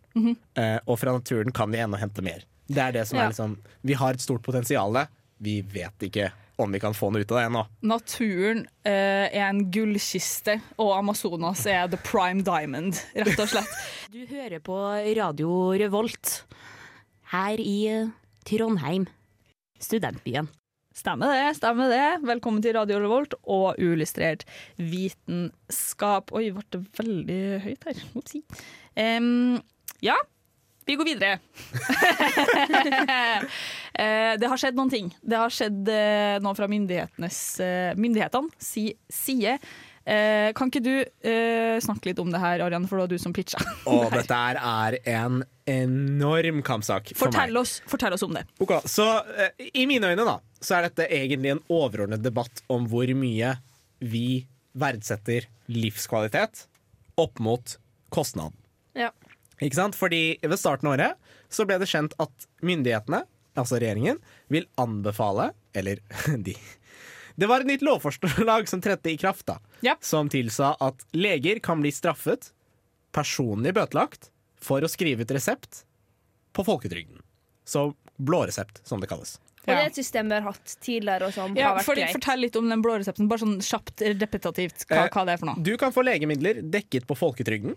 [0.57, 2.43] Eh, og fra naturen kan vi ennå hente mer.
[2.73, 3.25] Det er det som Ja.
[3.27, 4.97] er liksom Vi har et stort potensial.
[5.43, 6.31] Vi vet ikke
[6.63, 7.63] om vi kan få noe ut av det ennå.
[7.83, 13.73] Naturen eh, er en gullkiste, og Amazonas er the prime diamond, rett og slett.
[14.13, 14.77] Du hører på
[15.17, 16.45] Radio Revolt
[17.33, 18.11] her i eh,
[18.47, 19.07] Trondheim,
[19.81, 20.49] studentbyen.
[20.95, 21.57] Stemmer det.
[21.57, 22.05] stemmer det.
[22.29, 24.45] Velkommen til Radio Revolt og uillustrert
[24.77, 26.31] vitenskap.
[26.37, 28.03] Oi, ble det veldig høyt her.
[28.21, 28.43] Opsi.
[29.01, 29.57] Em,
[30.05, 30.17] ja,
[30.87, 31.39] vi går videre.
[33.93, 35.09] Eh, det har skjedd noen ting.
[35.21, 39.59] Det har skjedd eh, noe fra myndighetenes eh, myndighetene si side.
[40.09, 43.21] Eh, kan ikke du eh, snakke litt om det her, Arian, for det var du
[43.21, 43.61] som pitcha.
[43.93, 47.37] Og dette her er en enorm kampsak for meg.
[47.37, 48.47] Fortell oss, fortell oss om det.
[48.65, 49.11] Ok, så
[49.61, 53.53] I mine øyne da Så er dette egentlig en overordnet debatt om hvor mye
[54.01, 56.65] vi verdsetter livskvalitet
[57.21, 57.77] opp mot
[58.09, 58.57] kostnad.
[58.97, 59.13] Ja.
[59.63, 59.99] Ikke sant?
[59.99, 63.23] Fordi ved starten av året så ble det kjent at myndighetene,
[63.59, 64.21] altså regjeringen,
[64.53, 66.01] vil anbefale Eller
[66.47, 66.57] de
[67.37, 69.59] Det var et nytt lovforslag som trådte i kraft, da.
[70.05, 72.51] Som tilsa at leger kan bli straffet,
[73.13, 74.31] personlig bøtelagt,
[74.63, 75.83] for å skrive ut resept
[76.53, 77.23] på folketrygden.
[77.65, 79.39] Så blåresept, som det kalles.
[79.63, 82.03] Og det er et system vi har hatt tidligere, og som Ja, har vært fordi,
[82.03, 82.17] greit.
[82.17, 85.39] fortell litt om den blå resepten, bare sånn kjapt repetitivt hva, Eh, hva det er
[85.39, 85.63] for noe.
[85.63, 87.77] Du kan få legemidler dekket på folketrygden,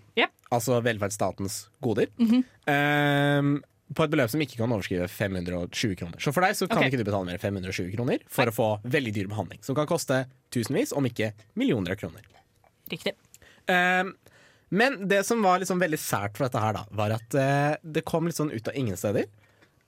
[0.52, 2.44] altså velferdsstatens goder, Mhm.
[2.68, 3.62] ehm,
[3.94, 6.18] på et beløp som ikke kan overskrive 520 kroner.
[6.20, 6.90] Så for deg så kan okay.
[6.90, 9.86] ikke du betale mer enn 520 kroner for å få veldig dyr behandling, som kan
[9.86, 12.22] koste tusenvis, om ikke millioner av kroner.
[12.90, 13.14] Riktig.
[13.68, 14.16] Ehm,
[14.72, 18.04] men det som var liksom veldig sært for dette her, da, var at eh, det
[18.06, 19.26] kom litt sånn ut av ingen steder.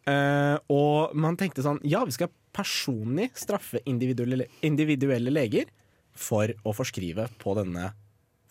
[0.08, 5.68] Eh, og man tenkte sånn Ja, vi skal personlig straffe individuelle, individuelle leger
[6.18, 7.92] for å forskrive på denne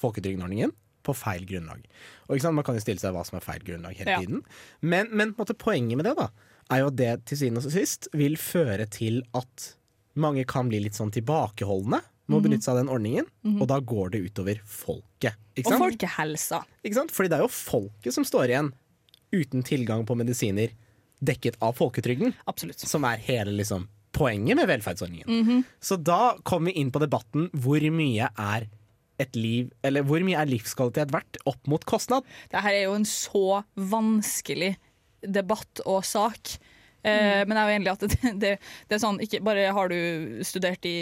[0.02, 0.74] folketrygdordningen
[1.06, 1.84] på feil grunnlag.
[2.28, 4.18] Og Man kan jo stille seg hva som er feil grunnlag hele Ja.
[4.20, 4.42] tiden.
[4.82, 6.28] Men, men måte, poenget med det da
[6.70, 9.74] er jo at det til syvende og sist vil føre til at
[10.16, 12.42] mange kan bli litt sånn tilbakeholdne med å Mhm.
[12.42, 13.60] benytte seg av den ordningen, Mhm.
[13.62, 15.34] og da går det utover folket.
[15.58, 16.64] Og folkehelsa.
[16.82, 18.72] Fordi det er jo folket som står igjen
[19.32, 20.70] uten tilgang på medisiner
[21.18, 22.34] dekket av folketrygden.
[22.76, 25.28] Som er hele liksom, poenget med velferdsordningen.
[25.28, 25.62] Mhm.
[25.80, 28.68] Så da kommer vi inn på debatten hvor mye er
[29.18, 32.24] et liv, eller hvor mye er livskvalitet verdt opp mot kostnad?
[32.52, 34.74] Det her er jo en så vanskelig
[35.24, 36.58] debatt og sak.
[37.06, 37.46] Mm.
[37.46, 38.50] Men jeg er jo enig at det, det,
[38.88, 40.96] det er sånn, ikke bare har du studert i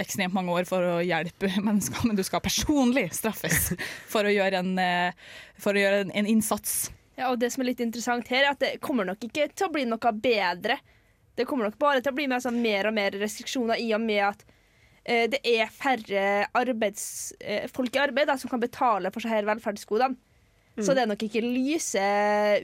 [0.00, 3.72] ekstremt mange år for å hjelpe mennesker, men du skal personlig straffes
[4.12, 6.90] for å gjøre en, eh, for å gjøre en, en innsats.
[7.18, 9.68] Ja, og det som er litt interessant her, er at det kommer nok ikke til
[9.68, 10.78] å bli noe bedre.
[11.36, 14.02] Det kommer nok bare til å bli med sånn, mer og mer restriksjoner i og
[14.04, 14.44] med at
[15.04, 17.06] eh, det er færre arbeids,
[17.40, 20.18] eh, folk i arbeid da, som kan betale for her velferdsgodene.
[20.72, 20.84] Mm.
[20.86, 22.02] Så det er nok ikke lyse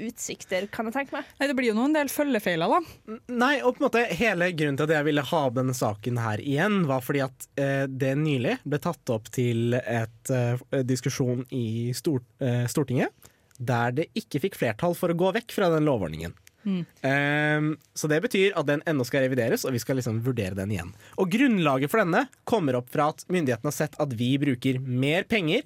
[0.06, 1.32] utsikter, kan jeg tenke meg.
[1.37, 3.18] Nei, Det blir jo noen del følgefeiler, da.
[3.37, 6.20] Nei, og på en måte hele grunnen til at jeg ville ha opp denne saken
[6.24, 11.44] her igjen, var fordi at eh, det nylig ble tatt opp til et eh, diskusjon
[11.52, 13.12] i Stor eh, Stortinget,
[13.59, 16.35] der det ikke fikk flertall for å gå vekk fra den lovordningen.
[16.68, 16.85] Mm.
[17.03, 20.73] Um, så det betyr at den ennå skal revideres, og vi skal liksom vurdere den
[20.75, 20.94] igjen.
[21.16, 25.27] Og grunnlaget for denne kommer opp fra at myndighetene har sett at vi bruker mer
[25.29, 25.64] penger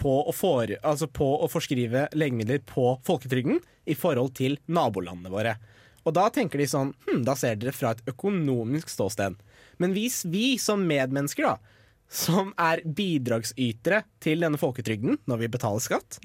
[0.00, 5.56] på å, for, altså på å forskrive legemidler på folketrygden i forhold til nabolandene våre.
[6.04, 9.38] Og da tenker de sånn hm, Da ser dere fra et økonomisk ståsted.
[9.80, 11.74] Men hvis vi som medmennesker, da,
[12.14, 16.20] som er bidragsytere til denne folketrygden når vi betaler skatt,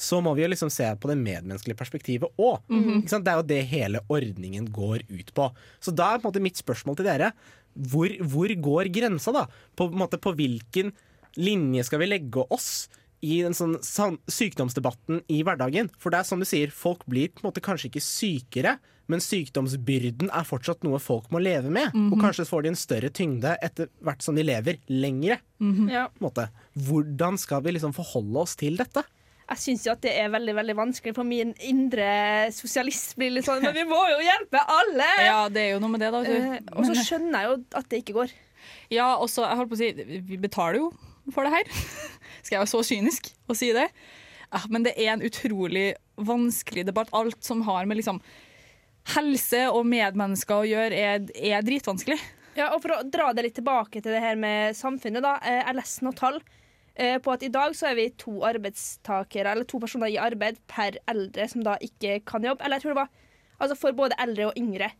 [0.00, 2.62] så må vi jo liksom se på det medmenneskelige perspektivet òg.
[2.72, 3.02] Mhm.
[3.06, 5.50] Det er jo det hele ordningen går ut på.
[5.80, 7.32] Så da er på en måte mitt spørsmål til dere
[7.76, 9.44] hvor, hvor går grensa, da?
[9.76, 10.92] På, en måte, på hvilken
[11.36, 12.88] linje skal vi legge oss?
[13.22, 13.74] i den sånn
[14.32, 15.90] sykdomsdebatten i hverdagen.
[16.00, 18.78] For det er som du sier, folk blir på en måte kanskje ikke sykere,
[19.12, 21.90] men sykdomsbyrden er fortsatt noe folk må leve med.
[21.92, 22.22] Og Mhm.
[22.22, 25.38] kanskje får de en større tyngde etter hvert som de lever lengre.
[25.60, 25.90] Mm -hmm.
[25.92, 26.08] ja.
[26.78, 29.04] Hvordan skal vi liksom forholde oss til dette?
[29.50, 32.06] Jeg syns jo at det er veldig veldig vanskelig, for min indre
[32.54, 35.08] sosialist blir litt sånn Men vi må jo hjelpe alle!
[35.26, 36.20] Ja, det er jo noe med det, da.
[36.22, 36.54] Uh.
[36.78, 38.34] Og så skjønner jeg jo at det ikke går.
[38.94, 40.90] Ja, og så, jeg holdt på å si, vi betaler jo
[41.34, 41.72] for det her.
[42.44, 43.88] Skal jeg være så kynisk å si det?
[44.50, 47.10] Ja, men det er en utrolig vanskelig debatt.
[47.14, 48.22] Alt som har med liksom
[49.14, 52.18] helse og medmennesker å gjøre, er, er dritvanskelig.
[52.58, 55.36] Ja, og For å dra det litt tilbake til det her med samfunnet, da.
[55.46, 56.40] eh, Jeg leste noen tall
[57.24, 60.98] på at i dag så er vi to arbeidstakere, eller to personer i arbeid per
[61.08, 62.64] eldre som da ikke kan jobbe.
[62.64, 63.12] Eller jeg tror det var
[63.60, 64.90] altså for både eldre og yngre.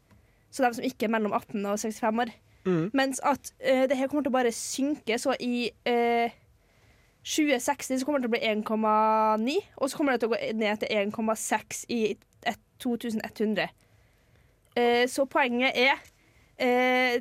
[0.50, 2.32] Så de som ikke er mellom 18 og 65 år.
[2.64, 2.90] Mm.
[2.94, 6.32] Mens at uh, det her kommer til å bare synke, så i uh,
[7.24, 10.40] 2060 så kommer det til å bli 1,9, og så kommer det til å gå
[10.60, 12.26] ned til 1,6 i et-
[12.80, 13.68] 2100.
[14.78, 15.98] Uh, så poenget er
[16.60, 17.20] eh,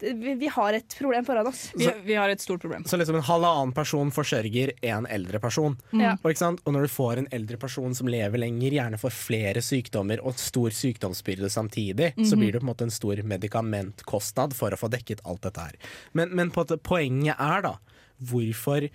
[0.00, 1.72] vi, vi har et problem foran oss.
[1.76, 2.84] Vi, vi har et stort problem.
[2.86, 5.76] Så liksom en halvannen person forsørger en eldre person.
[5.92, 6.04] Mm.
[6.22, 6.62] Og, ikke sant?
[6.64, 10.38] og når du får en eldre person som lever lenger, gjerne får flere sykdommer og
[10.40, 12.40] stor sykdomsbyrde samtidig, så Mhm.
[12.40, 15.76] blir det på en måte en stor medikamentkostnad for å få dekket alt dette her.
[16.12, 17.76] Men, men på poenget er da,
[18.22, 18.88] hvorfor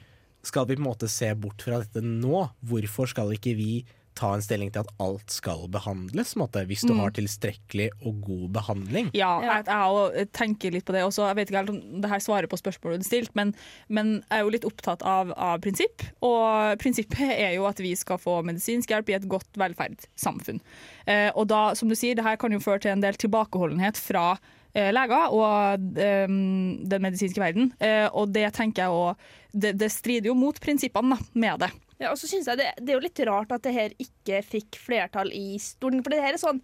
[0.48, 2.50] skal vi på en måte se bort fra dette nå?
[2.64, 3.72] Hvorfor skal ikke vi
[4.18, 7.00] ta en stilling til at alt skal behandles, måte, hvis du Mm.
[7.04, 9.12] har tilstrekkelig og god behandling?
[9.14, 11.28] Ja, jeg, jeg tenker litt på det også.
[11.30, 13.54] Jeg vet ikke helt om det her svarer på spørsmålet du stilte, men,
[13.88, 16.02] men jeg er jo litt opptatt av, av prinsipp.
[16.26, 20.60] Og prinsippet er jo at vi skal få medisinsk hjelp i et godt velferdssamfunn.
[21.08, 23.98] Eh, og da, som du sier, det her kan jo føre til en del tilbakeholdenhet
[24.02, 24.32] fra
[24.74, 27.72] eh, leger og eh, den medisinske verden.
[27.80, 29.28] Eh, og det tenker jeg òg
[29.58, 31.72] det, det strider jo mot prinsippene med det.
[32.00, 34.42] Ja, og så synes jeg det, det er jo litt rart at det her ikke
[34.46, 36.06] fikk flertall i Stortinget.
[36.06, 36.62] For det her er sånn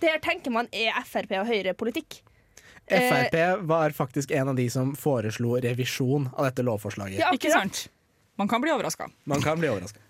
[0.00, 2.18] Det her tenker man er Frp og Høyre-politikk.
[2.86, 7.18] Eh, Frp var faktisk en av de som foreslo revisjon av dette lovforslaget.
[7.22, 7.86] Ja, Ikke sant?
[8.36, 9.06] Man kan bli overraska.
[9.24, 10.02] Man kan bli overraska.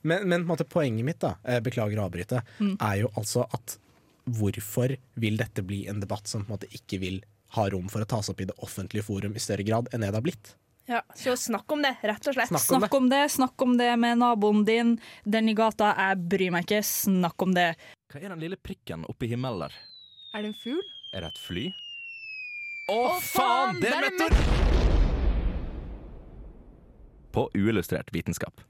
[0.00, 2.76] Men, men på en måte, poenget mitt, da, eh, beklager å avbryte, Mm.
[2.80, 3.76] er jo altså at
[4.24, 7.20] hvorfor vil dette bli en debatt som på en måte ikke vil
[7.58, 10.08] ha rom for å tas opp i det offentlige forum i større grad enn det
[10.10, 10.54] det har blitt?
[10.86, 12.52] Ja, så snakk om det, rett og slett.
[12.60, 13.28] Snakk om det.
[13.32, 14.98] snakk om det med naboen din.
[15.24, 16.82] Den i gata, jeg bryr meg ikke.
[16.84, 17.70] Snakk om det.
[18.12, 19.78] Hva er den lille prikken oppe i himmelen der?
[20.36, 20.84] Er det en fugl?
[21.14, 21.64] Er det et fly?
[22.92, 23.80] Å, faen!
[23.80, 24.36] Det er meteor!
[27.32, 28.60] På uillustrert vitenskap.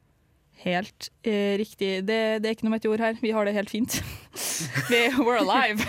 [0.62, 2.04] Helt eh, riktig.
[2.06, 3.18] Det, det er ikke noe meteor her.
[3.20, 3.98] Vi har det helt fint.
[5.18, 5.82] we're alive.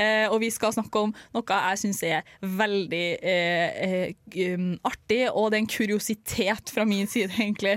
[0.00, 5.22] Eh, og vi skal snakke om noe jeg syns er veldig eh, eh, um, artig,
[5.30, 7.76] og det er en kuriositet fra min side, egentlig.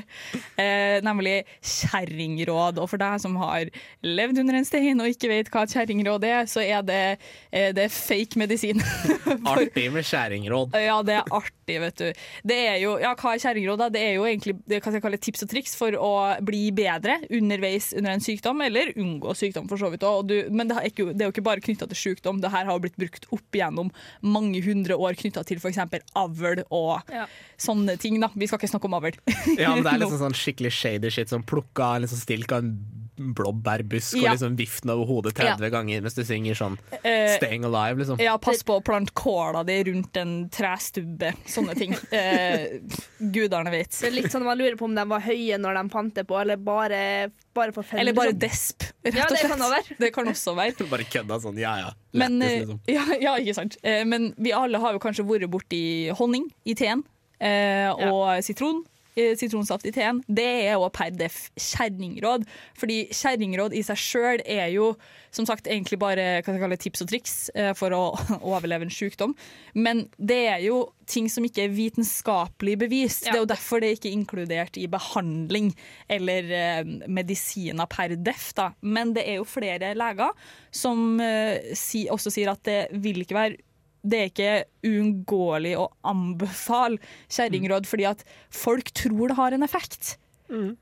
[0.58, 2.82] Eh, nemlig kjerringråd.
[2.82, 3.69] Og for deg som har
[4.06, 7.03] levd under en stein og ikke vet hva kjerringråd er, så er det,
[7.51, 8.82] det er fake medisin.
[9.53, 10.75] Artig med kjerringråd.
[10.82, 12.12] Ja, det er artig, vet du.
[12.47, 13.82] Det er jo, ja, hva er kjerringråd?
[13.82, 13.88] da?
[13.91, 16.12] Det er jo egentlig det kan jeg kalle tips og triks for å
[16.47, 20.32] bli bedre underveis under en sykdom, eller unngå sykdom for så vidt òg.
[20.56, 22.80] Men det er, ikke, det er jo ikke bare knytta til sykdom, det her har
[22.84, 23.91] blitt brukt opp igjennom
[24.23, 25.82] mange hundre år knytta til f.eks.
[26.15, 27.25] avl og Ja.
[27.60, 28.21] sånne ting.
[28.23, 28.30] da.
[28.34, 29.19] Vi skal ikke snakke om avl.
[29.60, 32.63] Ja, men det er liksom sånn skikkelig shady shit som plukka en liksom stilk av
[32.63, 32.71] en
[33.17, 34.32] blåbærbusk Ja.
[34.32, 35.69] og liksom viften over hodet 30 Ja.
[35.69, 38.19] ganger mens du synger sånn Eh, Staying Alive, liksom.
[38.19, 41.34] Ja, pass på å plante kåla di rundt en trestubbe.
[41.45, 41.95] Sånne ting.
[42.12, 42.80] Eh,
[43.19, 43.91] gudene vet.
[43.99, 46.25] Det er litt sånn Man lurer på om de var høye når de fant det
[46.27, 48.39] på, eller bare, bare for fem, Eller bare sånn.
[48.39, 49.97] desp, rett Ja, det kan også være.
[49.99, 50.88] Det kan også være.
[50.93, 51.89] Bare kødda sånn, ja ja.
[52.13, 52.80] Men, Lættis, eh, liksom.
[52.88, 53.77] ja, ja, ikke sant.
[53.84, 55.82] Eh, Men vi alle har jo kanskje vært borti
[56.17, 57.03] honning i teen,
[57.41, 58.84] eh, og sitron.
[59.18, 60.22] Eh, Sitronsaft i teen.
[60.28, 62.47] Det er jo per def kjerringråd.
[62.78, 64.93] Fordi kjerringråd i seg sjøl er jo
[65.38, 68.03] som sagt egentlig bare kalle, tips og triks eh, for å
[68.53, 69.36] overleve en sykdom.
[69.78, 73.28] Men det er jo ting som ikke er vitenskapelig bevist.
[73.28, 75.72] Det er jo derfor det ikke er inkludert i behandling
[76.11, 78.49] eller eh, medisiner per def.
[78.57, 78.72] Da.
[78.82, 83.38] Men det er jo flere leger som eh, si, også sier at det vil ikke
[83.38, 83.63] være
[84.08, 84.53] det er ikke
[84.88, 90.16] uunngåelig å anbefale kjerringråd, fordi at folk tror det har en effekt.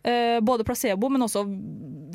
[0.06, 1.46] Eh, både placebo, men også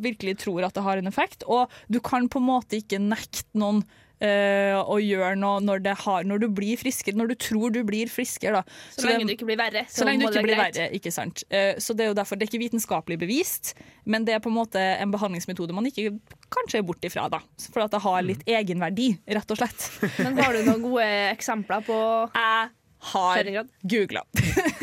[0.01, 1.45] virkelig tror at det har en effekt.
[1.51, 3.83] Og du kan på en måte ikke nekte noen
[4.25, 7.81] eh, å gjøre noe når, det har, når du blir friskere, når du tror du
[7.87, 8.61] blir friskere.
[8.61, 8.81] Da.
[8.97, 9.85] Så lenge du ikke blir verre.
[9.91, 10.79] Så lenge du ikke blir greit.
[10.79, 11.45] verre, ikke sant.
[11.53, 14.53] Uh, Så det er jo derfor det er ikke vitenskapelig bevist, men det er på
[14.53, 16.15] en måte en behandlingsmetode man ikke
[16.53, 17.43] kanskje er bort ifra, da.
[17.71, 19.89] For at det har litt egenverdi, rett og slett.
[20.19, 21.97] Men har du noen gode eksempler på
[22.35, 22.71] Jeg
[23.01, 23.49] har
[23.83, 24.23] googla.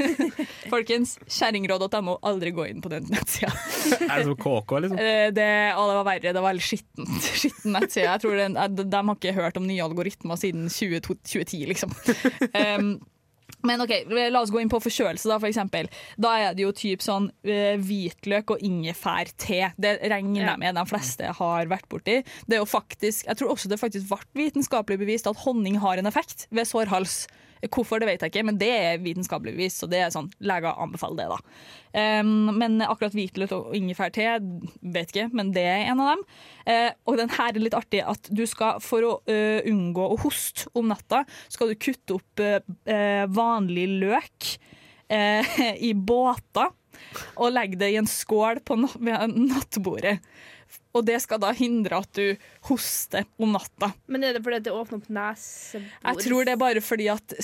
[0.72, 3.52] Folkens, kjerringråd.no, aldri gå inn på den nettsida.
[4.08, 5.02] Er det som KK, liksom?
[5.02, 6.32] Eh, Det, å, det var verre.
[6.34, 8.08] Det var veldig skitten, Skitten nettside.
[8.10, 11.62] Jeg tror den, eh, de, de har ikke hørt om nye algoritmer siden 20, 2010,
[11.72, 11.94] liksom.
[12.58, 12.98] Um,
[13.66, 13.94] men ok,
[14.32, 15.30] La oss gå inn på forkjølelse.
[15.32, 15.90] Da for eksempel.
[16.20, 19.72] Da er det jo typ sånn uh, hvitløk og ingefærte.
[19.78, 22.20] Det regner jeg med de fleste har vært borti.
[22.48, 26.02] Det er jo faktisk, Jeg tror også det faktisk ble vitenskapelig bevist at honning har
[26.02, 27.26] en effekt ved sår hals.
[27.66, 29.82] Hvorfor, det vet jeg ikke, men det er vitenskapelig bevist.
[29.82, 31.40] Så det er sånn, leger anbefaler det, da.
[31.98, 34.38] Um, men akkurat hvitløk og ingefærte,
[34.82, 36.26] vet ikke, men det er en av dem.
[36.68, 40.20] Uh, og den her er litt artig at du skal, for å uh, unngå å
[40.22, 42.60] hoste om natta, skal du kutte opp uh,
[43.34, 44.58] vanlig løk
[45.88, 46.74] i båter
[47.40, 50.18] og legge det i en skål på nattbordet.
[50.98, 52.36] Og det skal da hindre at du
[52.70, 53.92] hoster om natta.
[54.10, 55.90] Men er det fordi det åpner opp nesebor?
[56.08, 57.38] Jeg tror det er bare fordi at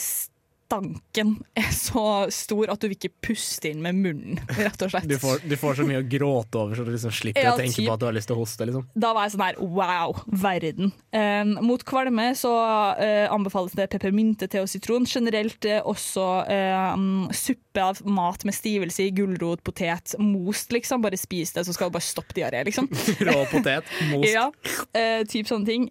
[0.73, 5.07] stanken er så stor at du vil ikke puste inn med munnen, rett og slett.
[5.09, 7.57] Du får, du får så mye å gråte over, så du liksom slipper Ja, å
[7.59, 8.65] tenke på at du har lyst til å hoste.
[8.69, 8.83] Liksom.
[8.97, 10.09] Da var jeg sånn her wow,
[10.43, 10.85] verden.
[11.13, 12.53] Um, mot kvalme så
[12.97, 15.05] uh, anbefales det peppermynte, te og sitron.
[15.09, 16.25] Generelt uh, også
[16.95, 21.01] um, suppe av mat med stivelse i gulrot, potet, most, liksom.
[21.05, 22.85] Bare spis det, så skal du bare stoppe diaré, liksom.
[23.27, 24.31] Rå potet, most.
[24.31, 25.83] Ja, uh, typ sånne ting.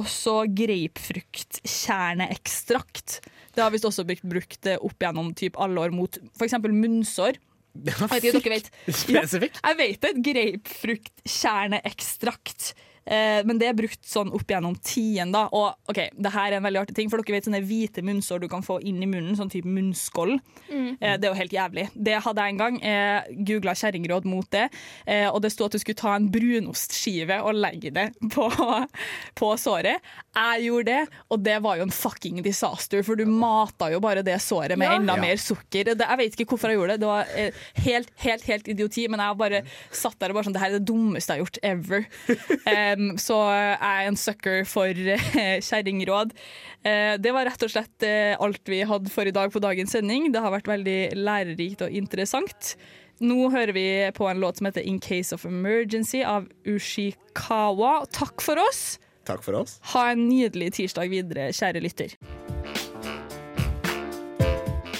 [0.00, 3.08] Også grapefruktkjerneekstrakt.
[3.54, 6.54] Det har visst også blitt brukt uh, opp gjennom typ alle år mot f.eks.
[6.62, 7.34] munnsår.
[7.80, 8.68] Jeg vet ikke om dere vet.
[9.04, 9.56] Spesifikt.
[9.60, 10.12] Ja, jeg vet det.
[10.26, 12.60] Grapefruktkjerneekstrakt.
[13.06, 15.32] Eh, men det er brukt sånn opp gjennom tiden.
[15.32, 18.02] da Og ok, det her er en veldig artig ting, for dere vet sånne hvite
[18.04, 20.38] munnsår du kan få inn i munnen, sånn type munnskål.
[20.70, 20.96] Mm.
[21.00, 21.88] Eh, det er jo helt jævlig.
[21.94, 22.80] Det hadde jeg en gang.
[22.82, 24.68] Eh, Googla kjerringråd mot det,
[25.06, 28.46] eh, og det sto at du skulle ta en brunostskive og legge det på,
[29.40, 30.00] på såret.
[30.36, 34.22] Jeg gjorde det, og det var jo en fucking disaster, for du mata jo bare
[34.22, 34.96] det såret med Ja.
[35.00, 35.20] enda Ja.
[35.20, 35.84] mer sukker.
[35.84, 37.00] Det, jeg vet ikke hvorfor jeg gjorde det.
[37.00, 37.50] Det var eh,
[37.84, 40.78] helt, helt, helt idioti, men jeg bare satt der og bare sånn Det her er
[40.78, 42.06] det dummeste jeg har gjort ever.
[42.90, 46.34] Em, så jeg er en sucker for eh, kjerringråd.
[46.80, 49.94] Uh, det var rett og slett eh, alt vi hadde for i dag på dagens
[49.96, 50.30] sending.
[50.32, 52.74] Det har vært veldig lærerikt og interessant.
[53.20, 53.86] Nå hører vi
[54.16, 58.06] på en låt som heter 'In Case of Emergency' av Ushikawa.
[58.12, 58.98] Takk for oss.
[59.28, 59.78] Takk for oss.
[59.92, 62.16] Ha en nydelig tirsdag videre, kjære lytter.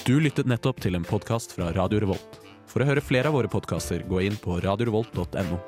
[0.05, 2.39] Du lyttet nettopp til en podkast fra Radio Revolt.
[2.69, 5.59] For å høre flere av våre podkaster, gå inn på radiorevolt.no.